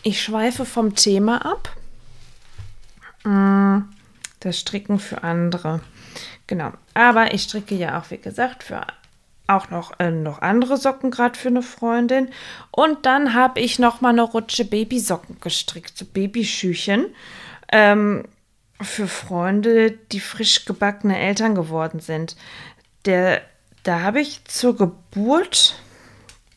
ich 0.03 0.23
schweife 0.23 0.65
vom 0.65 0.95
Thema 0.95 1.45
ab. 1.45 1.77
Mm, 3.25 3.81
das 4.41 4.61
Stricken 4.61 5.01
für 5.01 5.25
andere. 5.25 5.81
Genau. 6.47 6.73
Aber 6.93 7.35
ich 7.35 7.43
stricke 7.43 7.75
ja 7.75 7.99
auch, 7.99 8.11
wie 8.11 8.19
gesagt, 8.19 8.63
für 8.63 8.87
auch 9.47 9.71
noch, 9.71 9.99
äh, 9.99 10.11
noch 10.11 10.41
andere 10.41 10.77
Socken 10.77 11.11
gerade 11.11 11.39
für 11.39 11.49
eine 11.49 11.63
Freundin. 11.63 12.29
Und 12.71 13.07
dann 13.07 13.35
habe 13.35 13.61
ich 13.61 13.79
noch 13.79 14.01
mal 14.01 14.11
eine 14.11 14.23
Rutsche 14.23 14.65
Babysocken 14.65 15.41
gestrickt, 15.41 15.99
so 15.99 16.05
Babyschüchen. 16.05 17.15
Ähm, 17.73 18.25
für 18.81 19.07
Freunde, 19.07 19.93
die 20.13 20.21
frisch 20.21 20.65
gebackene 20.65 21.19
Eltern 21.19 21.55
geworden 21.55 22.01
sind. 22.01 22.37
Der, 23.05 23.43
da 23.83 24.01
habe 24.01 24.21
ich 24.21 24.45
zur 24.45 24.77
Geburt 24.77 25.77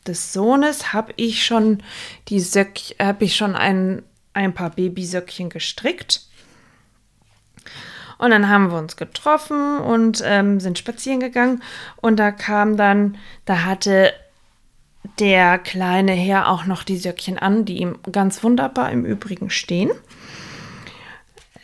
des 0.06 0.32
Sohnes 0.32 0.92
habe 0.92 1.12
ich 1.16 1.44
schon 1.44 1.82
die 2.28 2.40
Söck, 2.40 2.80
habe 2.98 3.24
ich 3.24 3.36
schon 3.36 3.54
ein, 3.54 4.02
ein 4.32 4.54
paar 4.54 4.70
Babysöckchen 4.70 5.50
gestrickt. 5.50 6.22
Und 8.16 8.30
dann 8.30 8.48
haben 8.48 8.72
wir 8.72 8.78
uns 8.78 8.96
getroffen 8.96 9.78
und 9.78 10.22
ähm, 10.24 10.58
sind 10.58 10.78
spazieren 10.78 11.20
gegangen. 11.20 11.62
Und 11.96 12.16
da 12.16 12.32
kam 12.32 12.76
dann, 12.76 13.16
da 13.44 13.64
hatte 13.64 14.12
der 15.20 15.58
kleine 15.58 16.12
Herr 16.12 16.48
auch 16.48 16.64
noch 16.64 16.82
die 16.82 16.98
Söckchen 16.98 17.38
an, 17.38 17.64
die 17.64 17.78
ihm 17.78 17.98
ganz 18.10 18.42
wunderbar 18.42 18.90
im 18.90 19.04
Übrigen 19.04 19.50
stehen. 19.50 19.90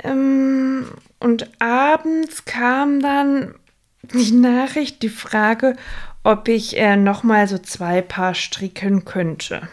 Ähm, 0.04 0.86
und 1.18 1.50
abends 1.60 2.44
kam 2.44 3.00
dann 3.00 3.54
die 4.02 4.32
Nachricht, 4.32 5.02
die 5.02 5.08
Frage, 5.08 5.76
ob 6.22 6.48
ich 6.48 6.76
äh, 6.76 6.96
noch 6.96 7.22
mal 7.22 7.48
so 7.48 7.58
zwei 7.58 8.02
Paar 8.02 8.34
stricken 8.34 9.04
könnte. 9.04 9.68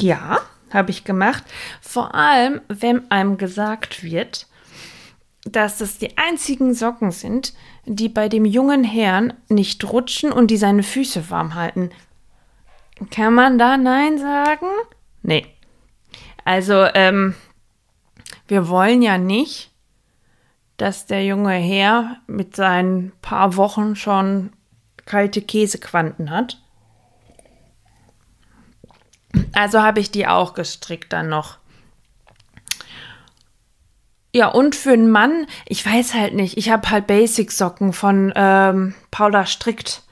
Ja, 0.00 0.40
habe 0.72 0.90
ich 0.90 1.04
gemacht. 1.04 1.44
Vor 1.80 2.14
allem, 2.14 2.60
wenn 2.68 3.10
einem 3.10 3.38
gesagt 3.38 4.02
wird, 4.02 4.48
dass 5.44 5.78
das 5.78 5.98
die 5.98 6.16
einzigen 6.18 6.74
Socken 6.74 7.10
sind, 7.10 7.54
die 7.84 8.08
bei 8.08 8.28
dem 8.28 8.44
jungen 8.44 8.82
Herrn 8.82 9.34
nicht 9.48 9.84
rutschen 9.84 10.32
und 10.32 10.50
die 10.50 10.56
seine 10.56 10.82
Füße 10.82 11.30
warm 11.30 11.54
halten. 11.54 11.90
Kann 13.10 13.34
man 13.34 13.58
da 13.58 13.76
Nein 13.76 14.18
sagen? 14.18 14.66
Nee. 15.22 15.46
Also, 16.44 16.86
ähm, 16.94 17.34
wir 18.46 18.68
wollen 18.68 19.02
ja 19.02 19.18
nicht, 19.18 19.70
dass 20.76 21.06
der 21.06 21.24
junge 21.24 21.52
Herr 21.52 22.16
mit 22.26 22.56
seinen 22.56 23.12
paar 23.22 23.56
Wochen 23.56 23.96
schon 23.96 24.52
kalte 25.06 25.42
Käsequanten 25.42 26.30
hat. 26.30 26.58
Also 29.52 29.82
habe 29.82 30.00
ich 30.00 30.10
die 30.10 30.26
auch 30.26 30.54
gestrickt 30.54 31.12
dann 31.12 31.28
noch. 31.28 31.58
Ja, 34.32 34.48
und 34.48 34.74
für 34.74 34.92
einen 34.92 35.10
Mann, 35.10 35.46
ich 35.64 35.86
weiß 35.86 36.14
halt 36.14 36.34
nicht, 36.34 36.56
ich 36.56 36.70
habe 36.70 36.90
halt 36.90 37.06
Basic-Socken 37.06 37.92
von 37.92 38.32
ähm, 38.34 38.94
Paula 39.12 39.46
Strickt 39.46 40.02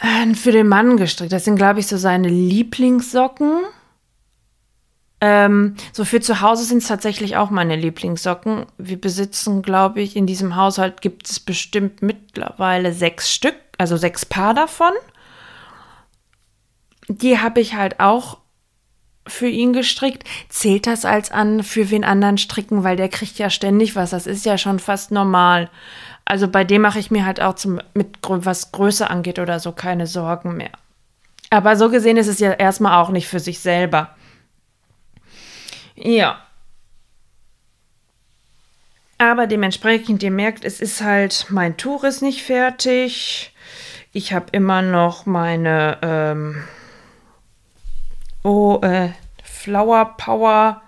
äh, 0.00 0.34
für 0.34 0.52
den 0.52 0.68
Mann 0.68 0.96
gestrickt. 0.96 1.32
Das 1.32 1.44
sind, 1.44 1.56
glaube 1.56 1.80
ich, 1.80 1.86
so 1.86 1.98
seine 1.98 2.28
Lieblingssocken. 2.28 3.64
Ähm, 5.20 5.74
so 5.92 6.04
für 6.04 6.20
zu 6.20 6.40
Hause 6.40 6.64
sind 6.64 6.78
es 6.78 6.88
tatsächlich 6.88 7.36
auch 7.36 7.50
meine 7.50 7.76
Lieblingssocken. 7.76 8.66
Wir 8.78 9.00
besitzen, 9.00 9.62
glaube 9.62 10.00
ich, 10.00 10.14
in 10.14 10.26
diesem 10.26 10.54
Haushalt 10.54 11.00
gibt 11.00 11.28
es 11.28 11.40
bestimmt 11.40 12.02
mittlerweile 12.02 12.92
sechs 12.92 13.32
Stück, 13.32 13.56
also 13.78 13.96
sechs 13.96 14.24
Paar 14.24 14.54
davon. 14.54 14.92
Die 17.08 17.38
habe 17.38 17.60
ich 17.60 17.74
halt 17.74 17.98
auch 18.00 18.38
für 19.26 19.48
ihn 19.48 19.72
gestrickt. 19.72 20.24
Zählt 20.48 20.86
das 20.86 21.04
als 21.04 21.30
an 21.32 21.62
für 21.62 21.90
wen 21.90 22.04
anderen 22.04 22.38
stricken, 22.38 22.84
weil 22.84 22.96
der 22.96 23.08
kriegt 23.08 23.38
ja 23.38 23.50
ständig 23.50 23.96
was. 23.96 24.10
Das 24.10 24.26
ist 24.26 24.46
ja 24.46 24.56
schon 24.56 24.78
fast 24.78 25.10
normal. 25.10 25.68
Also 26.24 26.46
bei 26.46 26.64
dem 26.64 26.82
mache 26.82 26.98
ich 26.98 27.10
mir 27.10 27.24
halt 27.24 27.40
auch 27.40 27.54
zum, 27.54 27.80
mit 27.94 28.18
was 28.22 28.72
Größe 28.72 29.08
angeht 29.10 29.38
oder 29.38 29.60
so 29.60 29.72
keine 29.72 30.06
Sorgen 30.06 30.56
mehr. 30.56 30.72
Aber 31.50 31.76
so 31.76 31.90
gesehen 31.90 32.18
ist 32.18 32.26
es 32.26 32.38
ja 32.38 32.52
erstmal 32.52 33.02
auch 33.02 33.08
nicht 33.08 33.26
für 33.26 33.40
sich 33.40 33.60
selber. 33.60 34.14
Ja. 36.00 36.38
Aber 39.18 39.48
dementsprechend, 39.48 40.22
ihr 40.22 40.30
merkt, 40.30 40.64
es 40.64 40.80
ist 40.80 41.02
halt, 41.02 41.46
mein 41.48 41.76
Tuch 41.76 42.04
ist 42.04 42.22
nicht 42.22 42.42
fertig. 42.44 43.52
Ich 44.12 44.32
habe 44.32 44.46
immer 44.52 44.80
noch 44.80 45.26
meine, 45.26 45.98
ähm, 46.02 46.62
oh, 48.44 48.78
äh, 48.82 49.10
Flower 49.42 50.14
Power, 50.16 50.82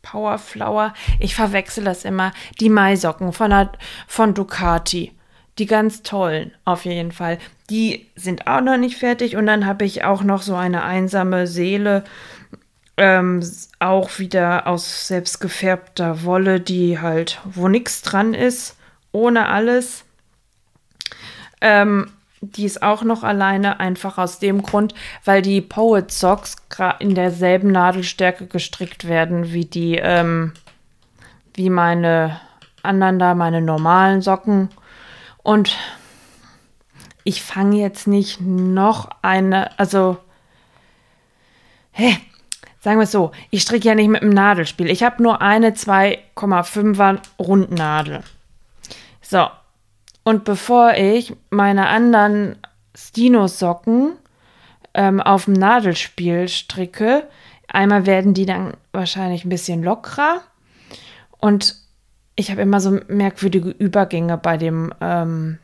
Power 0.00 0.38
Flower. 0.38 0.94
Ich 1.18 1.34
verwechsel 1.34 1.84
das 1.84 2.06
immer. 2.06 2.32
Die 2.60 2.70
Maisocken 2.70 3.34
von, 3.34 3.50
der, 3.50 3.72
von 4.08 4.32
Ducati. 4.32 5.12
Die 5.58 5.66
ganz 5.66 6.02
tollen, 6.02 6.52
auf 6.64 6.86
jeden 6.86 7.12
Fall. 7.12 7.38
Die 7.68 8.06
sind 8.16 8.46
auch 8.46 8.62
noch 8.62 8.78
nicht 8.78 8.96
fertig. 8.96 9.36
Und 9.36 9.44
dann 9.44 9.66
habe 9.66 9.84
ich 9.84 10.02
auch 10.02 10.22
noch 10.22 10.40
so 10.40 10.54
eine 10.54 10.82
einsame 10.82 11.46
Seele 11.46 12.04
ähm, 13.00 13.40
auch 13.78 14.18
wieder 14.18 14.66
aus 14.66 15.06
selbstgefärbter 15.08 16.22
Wolle, 16.24 16.60
die 16.60 17.00
halt, 17.00 17.40
wo 17.44 17.66
nichts 17.66 18.02
dran 18.02 18.34
ist, 18.34 18.76
ohne 19.10 19.48
alles. 19.48 20.04
Ähm, 21.62 22.12
die 22.42 22.66
ist 22.66 22.82
auch 22.82 23.02
noch 23.02 23.22
alleine, 23.22 23.80
einfach 23.80 24.18
aus 24.18 24.38
dem 24.38 24.62
Grund, 24.62 24.94
weil 25.24 25.40
die 25.40 25.62
Poet 25.62 26.12
Socks 26.12 26.56
in 26.98 27.14
derselben 27.14 27.72
Nadelstärke 27.72 28.46
gestrickt 28.46 29.08
werden 29.08 29.50
wie 29.54 29.64
die, 29.64 29.96
ähm, 29.96 30.52
wie 31.54 31.70
meine 31.70 32.38
anderen 32.82 33.18
da, 33.18 33.34
meine 33.34 33.62
normalen 33.62 34.20
Socken. 34.20 34.68
Und 35.42 35.74
ich 37.24 37.42
fange 37.42 37.76
jetzt 37.76 38.06
nicht 38.06 38.42
noch 38.42 39.08
eine, 39.22 39.78
also, 39.78 40.18
hä, 41.92 42.18
sagen 42.80 42.98
wir 42.98 43.04
es 43.04 43.12
so, 43.12 43.30
ich 43.50 43.62
stricke 43.62 43.88
ja 43.88 43.94
nicht 43.94 44.08
mit 44.08 44.22
einem 44.22 44.32
Nadelspiel. 44.32 44.90
Ich 44.90 45.02
habe 45.02 45.22
nur 45.22 45.40
eine 45.42 45.70
2,5er 45.70 47.18
Rundnadel. 47.38 48.22
So. 49.20 49.48
Und 50.24 50.44
bevor 50.44 50.94
ich 50.94 51.34
meine 51.50 51.88
anderen 51.88 52.56
Stino-Socken 52.96 54.12
ähm, 54.94 55.20
auf 55.20 55.44
dem 55.44 55.54
Nadelspiel 55.54 56.48
stricke, 56.48 57.28
einmal 57.68 58.06
werden 58.06 58.34
die 58.34 58.46
dann 58.46 58.74
wahrscheinlich 58.92 59.44
ein 59.44 59.50
bisschen 59.50 59.82
lockerer. 59.82 60.42
Und 61.38 61.76
ich 62.36 62.50
habe 62.50 62.62
immer 62.62 62.80
so 62.80 62.98
merkwürdige 63.08 63.70
Übergänge 63.70 64.36
bei 64.38 64.56
dem 64.56 64.92
ähm, 65.00 65.58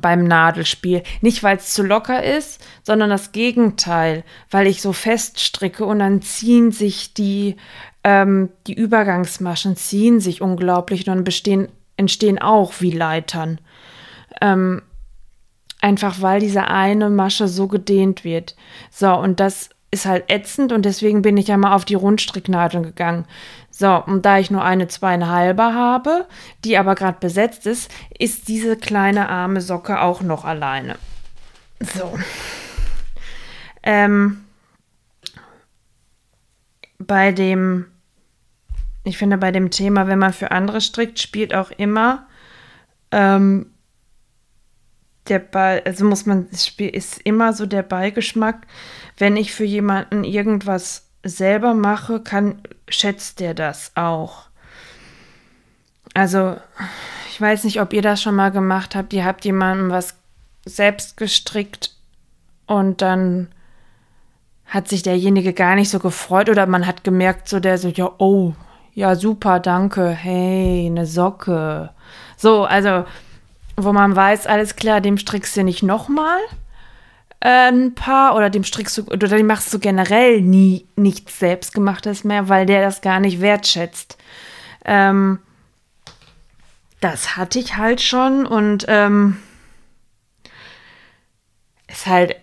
beim 0.00 0.24
Nadelspiel. 0.24 1.02
Nicht, 1.20 1.42
weil 1.42 1.56
es 1.56 1.72
zu 1.72 1.82
locker 1.82 2.22
ist, 2.22 2.64
sondern 2.82 3.10
das 3.10 3.32
Gegenteil, 3.32 4.24
weil 4.50 4.66
ich 4.66 4.82
so 4.82 4.92
fest 4.92 5.40
stricke 5.40 5.84
und 5.84 5.98
dann 5.98 6.22
ziehen 6.22 6.72
sich 6.72 7.14
die, 7.14 7.56
ähm, 8.04 8.50
die 8.66 8.74
Übergangsmaschen, 8.74 9.76
ziehen 9.76 10.20
sich 10.20 10.42
unglaublich 10.42 11.08
und 11.08 11.24
bestehen, 11.24 11.68
entstehen 11.96 12.38
auch 12.38 12.74
wie 12.80 12.92
Leitern. 12.92 13.60
Ähm, 14.40 14.82
einfach 15.80 16.20
weil 16.20 16.40
diese 16.40 16.68
eine 16.68 17.10
Masche 17.10 17.48
so 17.48 17.66
gedehnt 17.66 18.24
wird. 18.24 18.54
So, 18.90 19.12
und 19.14 19.40
das 19.40 19.70
ist 19.90 20.06
halt 20.06 20.30
ätzend 20.30 20.72
und 20.72 20.84
deswegen 20.84 21.22
bin 21.22 21.36
ich 21.36 21.48
ja 21.48 21.56
mal 21.56 21.74
auf 21.74 21.84
die 21.84 21.94
Rundstricknadeln 21.94 22.84
gegangen. 22.84 23.26
So, 23.80 24.04
und 24.04 24.26
da 24.26 24.38
ich 24.38 24.50
nur 24.50 24.62
eine 24.62 24.88
zweieinhalber 24.88 25.72
habe, 25.72 26.26
die 26.64 26.76
aber 26.76 26.94
gerade 26.94 27.16
besetzt 27.18 27.64
ist, 27.64 27.90
ist 28.18 28.46
diese 28.48 28.76
kleine 28.76 29.30
arme 29.30 29.62
Socke 29.62 30.02
auch 30.02 30.20
noch 30.20 30.44
alleine. 30.44 30.98
So. 31.94 32.18
Ähm, 33.82 34.44
bei 36.98 37.32
dem, 37.32 37.86
ich 39.04 39.16
finde, 39.16 39.38
bei 39.38 39.50
dem 39.50 39.70
Thema, 39.70 40.06
wenn 40.06 40.18
man 40.18 40.34
für 40.34 40.50
andere 40.50 40.82
strickt, 40.82 41.18
spielt 41.18 41.54
auch 41.54 41.70
immer 41.70 42.26
ähm, 43.12 43.72
der 45.28 45.38
Ball, 45.38 45.80
also 45.86 46.04
muss 46.04 46.26
man, 46.26 46.48
ist 46.50 47.18
immer 47.22 47.54
so 47.54 47.64
der 47.64 47.82
Beigeschmack, 47.82 48.66
wenn 49.16 49.38
ich 49.38 49.54
für 49.54 49.64
jemanden 49.64 50.22
irgendwas 50.24 51.09
selber 51.22 51.74
mache, 51.74 52.20
kann, 52.20 52.62
schätzt 52.88 53.40
der 53.40 53.54
das 53.54 53.92
auch. 53.94 54.44
Also, 56.14 56.56
ich 57.30 57.40
weiß 57.40 57.64
nicht, 57.64 57.80
ob 57.80 57.92
ihr 57.92 58.02
das 58.02 58.22
schon 58.22 58.34
mal 58.34 58.50
gemacht 58.50 58.94
habt. 58.94 59.12
Ihr 59.12 59.24
habt 59.24 59.44
jemandem 59.44 59.90
was 59.90 60.14
selbst 60.64 61.16
gestrickt 61.16 61.94
und 62.66 63.02
dann 63.02 63.48
hat 64.66 64.88
sich 64.88 65.02
derjenige 65.02 65.52
gar 65.52 65.74
nicht 65.74 65.90
so 65.90 65.98
gefreut 65.98 66.48
oder 66.48 66.66
man 66.66 66.86
hat 66.86 67.02
gemerkt, 67.02 67.48
so 67.48 67.58
der 67.60 67.78
so, 67.78 67.88
ja, 67.88 68.10
oh, 68.18 68.54
ja, 68.94 69.16
super, 69.16 69.60
danke, 69.60 70.10
hey, 70.10 70.86
eine 70.86 71.06
Socke. 71.06 71.90
So, 72.36 72.64
also, 72.64 73.04
wo 73.76 73.92
man 73.92 74.14
weiß, 74.14 74.46
alles 74.46 74.76
klar, 74.76 75.00
dem 75.00 75.18
strickst 75.18 75.56
du 75.56 75.64
nicht 75.64 75.82
nochmal 75.82 76.38
ein 77.40 77.94
paar 77.94 78.36
oder 78.36 78.50
dem 78.50 78.64
strickst 78.64 78.98
du 78.98 79.02
oder 79.04 79.28
dem 79.28 79.46
machst 79.46 79.72
du 79.72 79.78
generell 79.78 80.42
nie 80.42 80.86
nichts 80.96 81.38
selbstgemachtes 81.38 82.24
mehr, 82.24 82.48
weil 82.48 82.66
der 82.66 82.82
das 82.82 83.00
gar 83.00 83.18
nicht 83.18 83.40
wertschätzt. 83.40 84.18
Ähm, 84.84 85.38
das 87.00 87.36
hatte 87.36 87.58
ich 87.58 87.76
halt 87.76 88.02
schon 88.02 88.44
und 88.44 88.84
ähm, 88.88 89.38
ist 91.88 92.06
halt, 92.06 92.36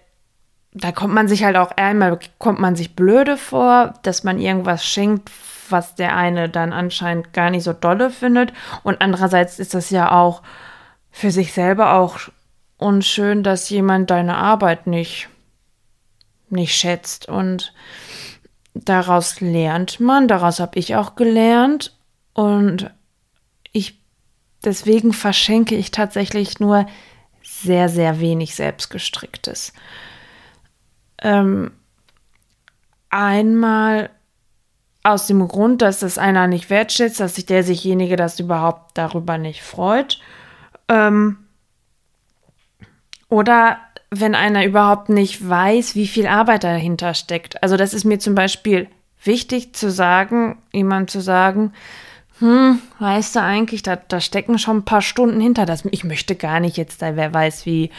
da 0.73 0.91
kommt 0.91 1.13
man 1.13 1.27
sich 1.27 1.43
halt 1.43 1.57
auch 1.57 1.71
einmal, 1.77 2.19
kommt 2.39 2.60
man 2.60 2.75
sich 2.75 2.95
blöde 2.95 3.38
vor, 3.38 3.93
dass 4.01 4.23
man 4.23 4.39
irgendwas 4.39 4.83
schenkt, 4.83 5.31
was 5.69 5.95
der 5.95 6.15
eine 6.15 6.49
dann 6.49 6.73
anscheinend 6.73 7.33
gar 7.33 7.49
nicht 7.49 7.63
so 7.63 7.73
dolle 7.73 8.10
findet. 8.10 8.51
Und 8.83 9.01
andererseits 9.01 9.60
ist 9.60 9.73
das 9.73 9.89
ja 9.89 10.12
auch 10.12 10.41
für 11.12 11.31
sich 11.31 11.53
selber 11.53 11.93
auch 11.93 12.19
und 12.77 13.03
schön, 13.03 13.43
dass 13.43 13.69
jemand 13.69 14.09
deine 14.11 14.35
Arbeit 14.35 14.87
nicht, 14.87 15.29
nicht 16.49 16.75
schätzt. 16.75 17.27
Und 17.27 17.73
daraus 18.73 19.41
lernt 19.41 19.99
man, 19.99 20.27
daraus 20.27 20.59
habe 20.59 20.77
ich 20.77 20.95
auch 20.95 21.15
gelernt. 21.15 21.97
Und 22.33 22.91
ich, 23.71 23.99
deswegen 24.63 25.11
verschenke 25.11 25.75
ich 25.75 25.91
tatsächlich 25.91 26.59
nur 26.59 26.85
sehr, 27.41 27.89
sehr 27.89 28.19
wenig 28.19 28.53
selbstgestricktes. 28.53 29.73
Ähm, 31.23 31.71
einmal 33.09 34.11
aus 35.01 35.25
dem 35.25 35.47
Grund, 35.47 35.81
dass 35.81 35.99
das 35.99 36.17
einer 36.19 36.45
nicht 36.45 36.69
wertschätzt, 36.69 37.19
dass 37.19 37.35
sich 37.35 37.47
derjenige 37.47 38.17
das 38.17 38.39
überhaupt 38.39 38.97
darüber 38.97 39.39
nicht 39.39 39.63
freut. 39.63 40.19
Ähm, 40.89 41.46
oder 43.29 43.77
wenn 44.09 44.35
einer 44.35 44.65
überhaupt 44.65 45.09
nicht 45.09 45.47
weiß, 45.47 45.95
wie 45.95 46.07
viel 46.07 46.27
Arbeit 46.27 46.63
dahinter 46.63 47.13
steckt. 47.13 47.61
Also 47.61 47.75
das 47.75 47.93
ist 47.93 48.05
mir 48.05 48.19
zum 48.19 48.35
Beispiel 48.35 48.87
wichtig 49.23 49.73
zu 49.73 49.91
sagen, 49.91 50.57
jemand 50.71 51.09
zu 51.09 51.19
sagen, 51.21 51.73
hm, 52.39 52.79
weißt 52.99 53.35
du 53.35 53.41
eigentlich, 53.41 53.81
da, 53.83 53.95
da 53.95 54.21
stecken 54.21 54.59
schon 54.59 54.77
ein 54.77 54.85
paar 54.85 55.01
Stunden 55.01 55.41
hinter. 55.41 55.65
Das, 55.65 55.83
ich 55.85 56.03
möchte 56.03 56.35
gar 56.35 56.59
nicht 56.59 56.77
jetzt 56.77 57.01
da, 57.01 57.15
wer 57.15 57.33
weiß, 57.33 57.65
wie 57.65 57.89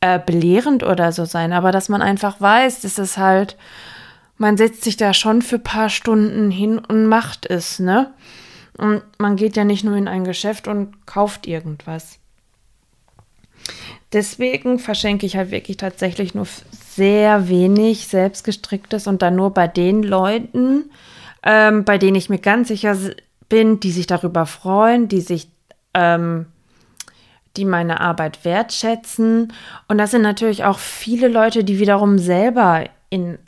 äh, 0.00 0.20
belehrend 0.24 0.84
oder 0.84 1.10
so 1.10 1.24
sein, 1.24 1.52
aber 1.52 1.72
dass 1.72 1.88
man 1.88 2.02
einfach 2.02 2.40
weiß, 2.40 2.82
dass 2.82 2.98
es 2.98 3.18
halt, 3.18 3.56
man 4.36 4.56
setzt 4.56 4.84
sich 4.84 4.96
da 4.96 5.12
schon 5.12 5.42
für 5.42 5.56
ein 5.56 5.62
paar 5.62 5.88
Stunden 5.88 6.50
hin 6.50 6.78
und 6.78 7.06
macht 7.06 7.46
es, 7.46 7.78
ne? 7.78 8.12
Und 8.76 9.02
man 9.18 9.34
geht 9.34 9.56
ja 9.56 9.64
nicht 9.64 9.82
nur 9.82 9.96
in 9.96 10.06
ein 10.06 10.22
Geschäft 10.22 10.68
und 10.68 11.04
kauft 11.04 11.48
irgendwas. 11.48 12.20
Deswegen 14.12 14.78
verschenke 14.78 15.26
ich 15.26 15.36
halt 15.36 15.50
wirklich 15.50 15.76
tatsächlich 15.76 16.34
nur 16.34 16.46
sehr 16.70 17.48
wenig 17.48 18.08
selbstgestricktes 18.08 19.06
und 19.06 19.20
dann 19.20 19.36
nur 19.36 19.52
bei 19.52 19.68
den 19.68 20.02
Leuten, 20.02 20.90
ähm, 21.42 21.84
bei 21.84 21.98
denen 21.98 22.16
ich 22.16 22.30
mir 22.30 22.38
ganz 22.38 22.68
sicher 22.68 22.96
bin, 23.48 23.80
die 23.80 23.90
sich 23.90 24.06
darüber 24.06 24.46
freuen, 24.46 25.08
die 25.08 25.20
sich, 25.20 25.48
ähm, 25.94 26.46
die 27.56 27.64
meine 27.64 28.00
Arbeit 28.00 28.44
wertschätzen. 28.44 29.52
Und 29.88 29.98
das 29.98 30.10
sind 30.10 30.22
natürlich 30.22 30.64
auch 30.64 30.78
viele 30.78 31.28
Leute, 31.28 31.64
die 31.64 31.78
wiederum 31.78 32.18
selber 32.18 32.84
in 33.10 33.38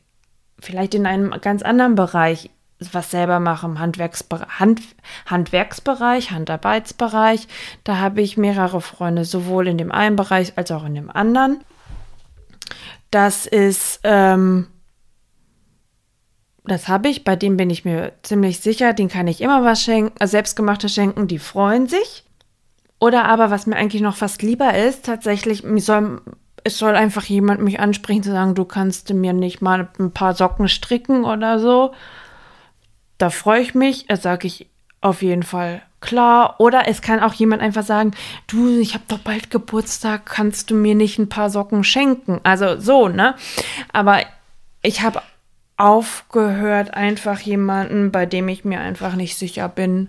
vielleicht 0.63 0.95
in 0.95 1.07
einem 1.07 1.31
ganz 1.41 1.63
anderen 1.63 1.95
Bereich 1.95 2.51
was 2.93 3.11
selber 3.11 3.41
mache 3.41 3.67
im 3.67 3.79
Handwerksbereich, 3.79 4.49
Hand, 4.59 4.81
Handwerksbereich, 5.27 6.31
Handarbeitsbereich. 6.31 7.47
Da 7.85 7.99
habe 7.99 8.23
ich 8.23 8.37
mehrere 8.37 8.81
Freunde, 8.81 9.25
sowohl 9.25 9.69
in 9.69 9.79
dem 9.79 9.93
einen 9.93 10.17
Bereich 10.17 10.57
als 10.57 10.71
auch 10.71 10.85
in 10.85 10.95
dem 10.95 11.11
anderen. 11.11 11.61
Das 13.11 13.47
ist, 13.47 14.01
ähm, 14.05 14.69
das 16.65 16.89
habe 16.89 17.09
ich, 17.09 17.25
bei 17.25 17.37
dem 17.37 17.57
bin 17.57 17.71
ich 17.71 17.85
mir 17.85 18.13
ziemlich 18.23 18.61
sicher, 18.61 18.93
den 18.93 19.09
kann 19.09 19.27
ich 19.27 19.41
immer 19.41 19.65
was 19.65 19.83
schenken, 19.83 20.15
äh, 20.21 20.27
selbstgemachtes 20.27 20.95
schenken, 20.95 21.27
die 21.27 21.39
freuen 21.39 21.89
sich. 21.89 22.25
Oder 23.01 23.25
aber, 23.25 23.51
was 23.51 23.67
mir 23.67 23.77
eigentlich 23.77 24.03
noch 24.03 24.17
fast 24.17 24.43
lieber 24.43 24.75
ist, 24.75 25.07
tatsächlich, 25.07 25.65
soll, 25.77 26.21
es 26.65 26.79
soll 26.79 26.95
einfach 26.95 27.25
jemand 27.25 27.63
mich 27.63 27.81
ansprechen, 27.81 28.23
zu 28.23 28.31
sagen, 28.31 28.55
du 28.55 28.67
kannst 28.67 29.13
mir 29.13 29.33
nicht 29.33 29.63
mal 29.63 29.89
ein 29.99 30.13
paar 30.13 30.35
Socken 30.35 30.69
stricken 30.69 31.25
oder 31.25 31.59
so. 31.59 31.93
Da 33.21 33.29
freue 33.29 33.61
ich 33.61 33.75
mich, 33.75 34.07
sage 34.09 34.47
ich 34.47 34.67
auf 35.03 35.21
jeden 35.21 35.43
Fall 35.43 35.83
klar. 36.01 36.55
Oder 36.59 36.89
es 36.89 37.03
kann 37.03 37.21
auch 37.21 37.35
jemand 37.35 37.61
einfach 37.61 37.85
sagen, 37.85 38.13
du, 38.47 38.81
ich 38.81 38.95
habe 38.95 39.05
doch 39.09 39.19
bald 39.19 39.51
Geburtstag, 39.51 40.25
kannst 40.25 40.71
du 40.71 40.75
mir 40.75 40.95
nicht 40.95 41.19
ein 41.19 41.29
paar 41.29 41.51
Socken 41.51 41.85
schenken? 41.85 42.41
Also 42.45 42.81
so, 42.81 43.09
ne? 43.09 43.35
Aber 43.93 44.21
ich 44.81 45.03
habe 45.03 45.21
aufgehört, 45.77 46.95
einfach 46.95 47.41
jemanden, 47.41 48.11
bei 48.11 48.25
dem 48.25 48.49
ich 48.49 48.65
mir 48.65 48.81
einfach 48.81 49.15
nicht 49.17 49.37
sicher 49.37 49.69
bin, 49.69 50.09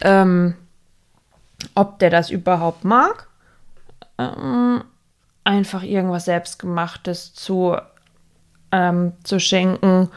ähm, 0.00 0.54
ob 1.74 1.98
der 1.98 2.08
das 2.08 2.30
überhaupt 2.30 2.84
mag, 2.84 3.28
ähm, 4.16 4.82
einfach 5.44 5.82
irgendwas 5.82 6.24
Selbstgemachtes 6.24 7.34
zu, 7.34 7.76
ähm, 8.72 9.12
zu 9.24 9.38
schenken. 9.40 10.08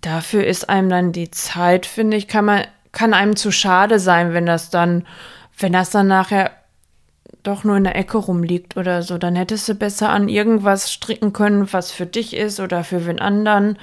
Dafür 0.00 0.46
ist 0.46 0.68
einem 0.68 0.88
dann 0.88 1.12
die 1.12 1.30
Zeit, 1.30 1.86
finde 1.86 2.16
ich, 2.16 2.28
kann 2.28 2.44
man, 2.44 2.64
kann 2.92 3.14
einem 3.14 3.36
zu 3.36 3.50
schade 3.50 3.98
sein, 3.98 4.32
wenn 4.32 4.46
das 4.46 4.70
dann, 4.70 5.06
wenn 5.58 5.72
das 5.72 5.90
dann 5.90 6.06
nachher 6.06 6.52
doch 7.42 7.64
nur 7.64 7.76
in 7.76 7.84
der 7.84 7.96
Ecke 7.96 8.18
rumliegt 8.18 8.76
oder 8.76 9.02
so, 9.02 9.18
dann 9.18 9.36
hättest 9.36 9.68
du 9.68 9.74
besser 9.74 10.10
an 10.10 10.28
irgendwas 10.28 10.92
stricken 10.92 11.32
können, 11.32 11.72
was 11.72 11.92
für 11.92 12.06
dich 12.06 12.34
ist 12.34 12.60
oder 12.60 12.84
für 12.84 13.06
wen 13.06 13.20
anderen, 13.20 13.78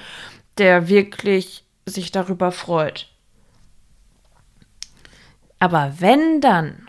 der 0.58 0.88
wirklich 0.88 1.64
sich 1.84 2.12
darüber 2.12 2.52
freut. 2.52 3.08
Aber 5.58 5.94
wenn 5.98 6.40
dann, 6.40 6.85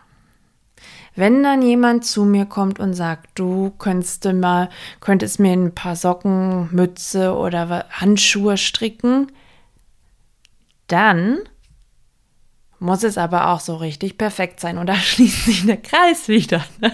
wenn 1.17 1.41
dann 1.41 1.63
jemand 1.63 2.05
zu 2.05 2.25
mir 2.25 2.45
kommt 2.45 2.79
und 2.79 2.93
sagt, 2.93 3.39
du 3.39 3.71
könntest 3.79 4.23
mal, 4.25 4.69
könntest 4.99 5.39
mir 5.39 5.51
ein 5.51 5.73
paar 5.73 5.95
Socken, 5.95 6.69
Mütze 6.71 7.35
oder 7.35 7.87
Handschuhe 7.89 8.55
stricken, 8.57 9.31
dann 10.85 11.39
muss 12.79 13.03
es 13.03 13.17
aber 13.17 13.49
auch 13.49 13.59
so 13.59 13.75
richtig 13.77 14.19
perfekt 14.19 14.59
sein. 14.59 14.77
Und 14.77 14.85
da 14.85 14.95
schließt 14.95 15.45
sich 15.45 15.65
der 15.65 15.77
Kreis 15.77 16.27
wieder. 16.27 16.63
Ne? 16.79 16.93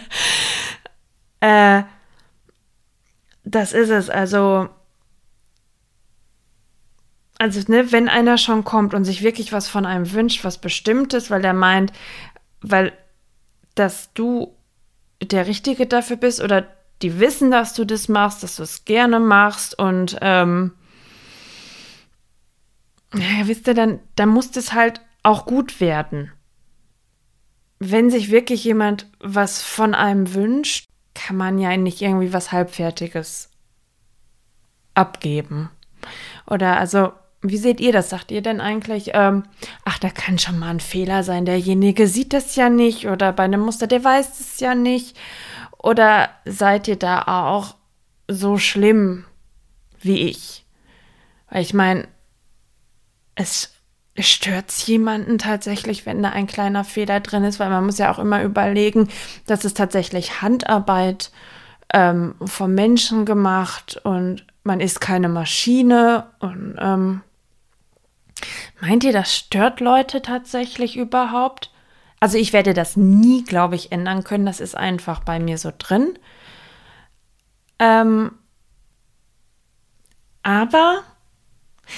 Äh, 1.42 1.84
das 3.44 3.74
ist 3.74 3.90
es. 3.90 4.10
Also, 4.10 4.70
also 7.38 7.60
ne, 7.70 7.92
wenn 7.92 8.08
einer 8.08 8.38
schon 8.38 8.64
kommt 8.64 8.94
und 8.94 9.04
sich 9.04 9.22
wirklich 9.22 9.52
was 9.52 9.68
von 9.68 9.86
einem 9.86 10.14
wünscht, 10.14 10.46
was 10.46 10.60
Bestimmtes, 10.60 11.30
weil 11.30 11.42
der 11.42 11.54
meint, 11.54 11.92
weil 12.62 12.94
dass 13.76 14.14
du 14.14 14.56
der 15.22 15.48
Richtige 15.48 15.88
dafür 15.88 16.18
bist 16.18 16.42
oder 16.42 16.68
die 17.02 17.20
wissen, 17.20 17.52
dass 17.52 17.74
du 17.74 17.86
das 17.86 18.08
machst, 18.08 18.44
dass 18.44 18.58
du 18.58 18.64
es 18.64 18.86
gerne 18.86 19.20
machst 19.20 19.78
und 19.78 20.18
ähm, 20.22 20.74
ja, 23.14 23.48
wisst 23.48 23.68
ihr, 23.68 23.74
dann, 23.74 24.00
dann 24.16 24.30
muss 24.30 24.52
das 24.52 24.74
halt 24.74 25.02
auch 25.22 25.46
gut 25.46 25.80
werden. 25.80 26.32
Wenn 27.80 28.10
sich 28.10 28.32
wirklich 28.32 28.64
jemand 28.64 29.08
was 29.20 29.62
von 29.62 29.94
einem 29.94 30.34
wünscht, 30.34 30.88
kann 31.14 31.38
man 31.38 31.60
ja 31.60 31.76
nicht 31.78 32.02
irgendwie 32.02 32.34
was 32.34 32.52
Halbfertiges 32.52 33.52
abgeben. 34.94 35.70
Oder 36.48 36.78
also, 36.78 37.14
wie 37.44 37.58
seht 37.58 37.82
ihr 37.82 37.92
das? 37.92 38.10
Sagt 38.10 38.32
ihr 38.32 38.42
denn 38.42 38.62
eigentlich, 38.62 39.12
ähm, 39.14 39.44
ach, 39.84 40.00
da 40.00 40.10
kann 40.10 40.40
schon 40.40 40.58
mal 40.58 40.70
ein 40.70 40.80
Fehler 40.80 41.24
sein, 41.24 41.46
derjenige 41.46 42.08
sieht 42.08 42.34
das 42.34 42.56
ja 42.56 42.70
nicht 42.70 43.08
oder 43.08 43.34
bei 43.34 43.44
einem 43.44 43.62
Muster, 43.62 43.86
der 43.86 44.04
weiß 44.04 44.40
es 44.40 44.60
ja 44.60 44.74
nicht. 44.76 45.18
Oder 45.78 46.30
seid 46.46 46.88
ihr 46.88 46.96
da 46.96 47.24
auch 47.24 47.76
so 48.30 48.58
schlimm 48.58 49.26
wie 50.00 50.30
ich? 50.30 50.66
Weil 51.50 51.62
ich 51.62 51.74
meine, 51.74 52.08
es 53.36 53.74
stört 54.18 54.72
jemanden 54.72 55.38
tatsächlich, 55.38 56.06
wenn 56.06 56.24
da 56.24 56.30
ein 56.30 56.48
kleiner 56.48 56.86
Fehler 56.86 57.20
drin 57.20 57.44
ist, 57.44 57.60
weil 57.60 57.70
man 57.70 57.86
muss 57.86 57.98
ja 57.98 58.12
auch 58.14 58.20
immer 58.20 58.44
überlegen, 58.44 59.10
dass 59.46 59.66
es 59.66 59.74
tatsächlich 59.74 60.42
Handarbeit 60.42 61.32
ähm, 61.94 62.36
vom 62.46 62.74
Menschen 62.74 63.26
gemacht 63.26 64.00
und 64.04 64.46
man 64.64 64.80
ist 64.80 65.02
keine 65.02 65.30
Maschine 65.30 66.28
und 66.40 66.76
ähm, 66.80 67.22
meint 68.82 69.04
ihr, 69.04 69.14
das 69.14 69.36
stört 69.36 69.80
Leute 69.80 70.22
tatsächlich 70.22 70.98
überhaupt? 70.98 71.72
Also 72.20 72.38
ich 72.38 72.54
werde 72.54 72.74
das 72.74 72.96
nie, 72.96 73.44
glaube 73.44 73.76
ich, 73.76 73.92
ändern 73.92 74.24
können. 74.24 74.46
Das 74.46 74.60
ist 74.60 74.76
einfach 74.76 75.20
bei 75.22 75.40
mir 75.40 75.58
so 75.58 75.72
drin. 75.78 76.18
Ähm, 77.80 78.32
aber 80.42 81.04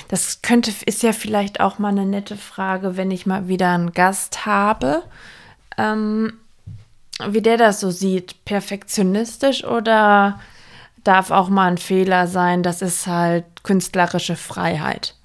das 0.07 0.41
könnte, 0.41 0.71
ist 0.85 1.03
ja 1.03 1.13
vielleicht 1.13 1.59
auch 1.59 1.79
mal 1.79 1.89
eine 1.89 2.05
nette 2.05 2.37
Frage, 2.37 2.97
wenn 2.97 3.11
ich 3.11 3.25
mal 3.25 3.47
wieder 3.47 3.71
einen 3.71 3.91
Gast 3.91 4.45
habe, 4.45 5.03
ähm, 5.77 6.33
wie 7.27 7.41
der 7.41 7.57
das 7.57 7.79
so 7.79 7.91
sieht. 7.91 8.45
Perfektionistisch 8.45 9.63
oder 9.63 10.39
darf 11.03 11.31
auch 11.31 11.49
mal 11.49 11.67
ein 11.67 11.77
Fehler 11.77 12.27
sein? 12.27 12.63
Das 12.63 12.81
ist 12.81 13.07
halt 13.07 13.45
künstlerische 13.63 14.35
Freiheit. 14.35 15.15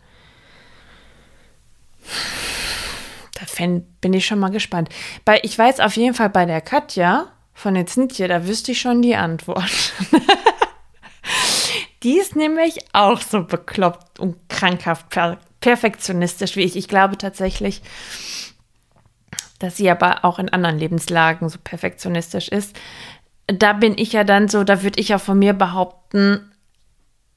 Da 3.34 3.66
bin 4.00 4.12
ich 4.12 4.26
schon 4.26 4.38
mal 4.38 4.50
gespannt. 4.50 4.88
Bei, 5.24 5.40
ich 5.42 5.58
weiß 5.58 5.80
auf 5.80 5.96
jeden 5.96 6.14
Fall 6.14 6.30
bei 6.30 6.44
der 6.44 6.60
Katja 6.60 7.28
von 7.54 7.74
der 7.74 7.86
Zintje, 7.86 8.28
da 8.28 8.46
wüsste 8.46 8.72
ich 8.72 8.80
schon 8.80 9.02
die 9.02 9.16
Antwort. 9.16 9.92
Die 12.02 12.18
ist 12.18 12.34
nämlich 12.34 12.78
auch 12.94 13.20
so 13.20 13.44
bekloppt 13.44 14.18
und 14.18 14.48
krankhaft 14.48 15.10
per 15.10 15.38
perfektionistisch 15.60 16.56
wie 16.56 16.62
ich. 16.62 16.74
Ich 16.74 16.88
glaube 16.88 17.18
tatsächlich, 17.18 17.82
dass 19.58 19.76
sie 19.76 19.90
aber 19.90 20.24
auch 20.24 20.38
in 20.38 20.48
anderen 20.48 20.78
Lebenslagen 20.78 21.50
so 21.50 21.58
perfektionistisch 21.62 22.48
ist. 22.48 22.74
Da 23.46 23.74
bin 23.74 23.98
ich 23.98 24.14
ja 24.14 24.24
dann 24.24 24.48
so, 24.48 24.64
da 24.64 24.82
würde 24.82 24.98
ich 24.98 25.08
ja 25.08 25.18
von 25.18 25.38
mir 25.38 25.52
behaupten, 25.52 26.50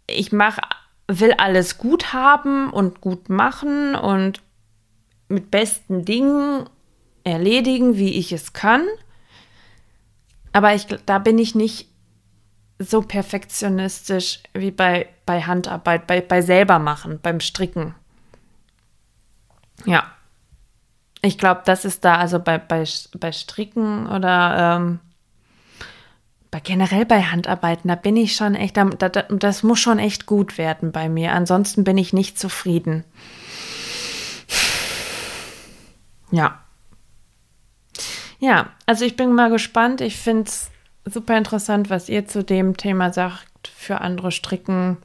ich 0.08 0.32
mache, 0.32 0.62
will 1.08 1.34
alles 1.34 1.78
gut 1.78 2.14
haben 2.14 2.70
und 2.70 3.02
gut 3.02 3.28
machen 3.28 3.96
und 3.96 4.42
mit 5.34 5.52
besten 5.52 6.06
Dingen 6.06 6.70
erledigen, 7.24 7.98
wie 7.98 8.14
ich 8.14 8.32
es 8.32 8.54
kann. 8.54 8.86
Aber 10.52 10.74
ich, 10.74 10.86
da 11.06 11.20
bin 11.20 11.38
ich 11.40 11.56
nicht 11.56 11.88
so 12.80 13.02
perfektionistisch 13.02 14.42
wie 14.54 14.72
bei, 14.72 15.08
bei 15.26 15.42
Handarbeit, 15.42 16.08
bei, 16.08 16.22
bei 16.22 16.42
selber 16.42 16.80
machen, 16.80 17.20
beim 17.22 17.40
Stricken. 17.40 17.96
Ja. 19.86 20.12
Ich 21.22 21.38
glaube, 21.38 21.62
das 21.66 21.86
ist 21.86 22.04
da, 22.04 22.18
also 22.18 22.40
bei, 22.40 22.58
bei, 22.58 22.84
bei 23.18 23.32
Stricken 23.32 24.08
oder 24.08 24.78
ähm, 24.78 25.00
bei, 26.52 26.60
generell 26.60 27.06
bei 27.06 27.22
Handarbeiten, 27.24 27.88
da 27.88 27.96
bin 27.96 28.18
ich 28.18 28.36
schon 28.36 28.56
echt, 28.56 28.76
da, 28.76 28.84
da, 28.84 29.10
das 29.24 29.64
muss 29.64 29.80
schon 29.80 30.00
echt 30.00 30.26
gut 30.26 30.58
werden 30.58 30.92
bei 30.92 31.08
mir. 31.08 31.32
Ansonsten 31.32 31.84
bin 31.84 31.98
ich 31.98 32.12
nicht 32.12 32.38
zufrieden. 32.38 33.06
Ja. 36.34 36.60
Ja, 38.40 38.72
also 38.88 39.06
ich 39.06 39.16
bin 39.16 39.34
mal 39.34 39.52
gespannt. 39.52 40.02
Ich 40.02 40.18
finde 40.18 40.44
es 40.44 40.72
super 41.06 41.38
interessant, 41.38 41.92
was 41.92 42.10
ihr 42.10 42.28
zu 42.28 42.44
dem 42.44 42.76
Thema 42.76 43.14
sagt. 43.14 43.70
Für 43.76 44.02
andere 44.02 44.32
Stricken 44.32 44.98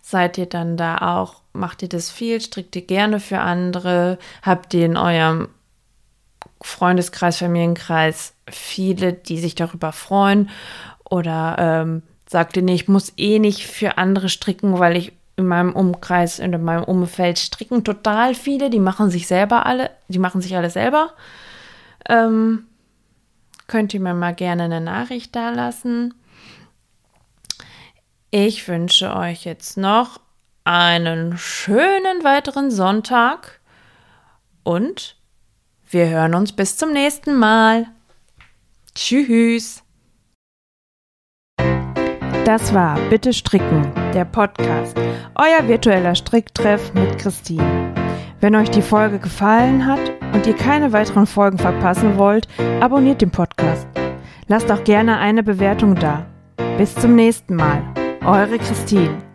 seid 0.00 0.38
ihr 0.38 0.46
dann 0.46 0.76
da 0.76 0.98
auch, 0.98 1.42
macht 1.52 1.82
ihr 1.82 1.88
das 1.88 2.10
viel, 2.10 2.40
strickt 2.40 2.74
ihr 2.74 2.82
gerne 2.82 3.20
für 3.20 3.38
andere, 3.38 4.18
habt 4.42 4.74
ihr 4.74 4.84
in 4.84 4.96
eurem 4.96 5.48
Freundeskreis, 6.60 7.38
Familienkreis 7.38 8.34
viele, 8.50 9.12
die 9.12 9.38
sich 9.38 9.54
darüber 9.54 9.92
freuen 9.92 10.50
oder 11.08 11.56
ähm, 11.58 12.02
sagt 12.28 12.56
ihr, 12.56 12.62
nee, 12.62 12.74
ich 12.74 12.88
muss 12.88 13.12
eh 13.16 13.38
nicht 13.38 13.66
für 13.66 13.98
andere 13.98 14.28
stricken, 14.28 14.78
weil 14.78 14.96
ich 14.96 15.12
in 15.42 15.48
meinem 15.48 15.74
Umkreis, 15.74 16.38
in 16.38 16.62
meinem 16.64 16.84
Umfeld 16.84 17.38
stricken 17.38 17.84
total 17.84 18.34
viele, 18.34 18.70
die 18.70 18.80
machen 18.80 19.10
sich 19.10 19.26
selber 19.26 19.66
alle, 19.66 19.90
die 20.08 20.18
machen 20.18 20.40
sich 20.40 20.56
alle 20.56 20.70
selber. 20.70 21.12
Ähm, 22.08 22.66
könnt 23.66 23.92
ihr 23.92 24.00
mir 24.00 24.14
mal 24.14 24.34
gerne 24.34 24.64
eine 24.64 24.80
Nachricht 24.80 25.36
da 25.36 25.50
lassen. 25.50 26.14
Ich 28.30 28.66
wünsche 28.68 29.14
euch 29.14 29.44
jetzt 29.44 29.76
noch 29.76 30.20
einen 30.64 31.36
schönen 31.36 32.24
weiteren 32.24 32.70
Sonntag 32.70 33.60
und 34.62 35.16
wir 35.90 36.08
hören 36.08 36.34
uns 36.34 36.52
bis 36.52 36.76
zum 36.76 36.92
nächsten 36.92 37.36
Mal. 37.36 37.88
Tschüss. 38.94 39.82
Das 42.44 42.74
war 42.74 42.98
Bitte 43.08 43.32
Stricken, 43.32 43.92
der 44.12 44.24
Podcast, 44.24 44.96
euer 45.36 45.68
virtueller 45.68 46.16
Stricktreff 46.16 46.92
mit 46.92 47.16
Christine. 47.16 47.94
Wenn 48.40 48.56
euch 48.56 48.68
die 48.68 48.82
Folge 48.82 49.20
gefallen 49.20 49.86
hat 49.86 50.00
und 50.32 50.44
ihr 50.48 50.56
keine 50.56 50.92
weiteren 50.92 51.26
Folgen 51.26 51.58
verpassen 51.58 52.18
wollt, 52.18 52.48
abonniert 52.80 53.22
den 53.22 53.30
Podcast. 53.30 53.86
Lasst 54.48 54.72
auch 54.72 54.82
gerne 54.82 55.18
eine 55.18 55.44
Bewertung 55.44 55.94
da. 55.94 56.26
Bis 56.78 56.96
zum 56.96 57.14
nächsten 57.14 57.54
Mal. 57.54 57.80
Eure 58.24 58.58
Christine. 58.58 59.31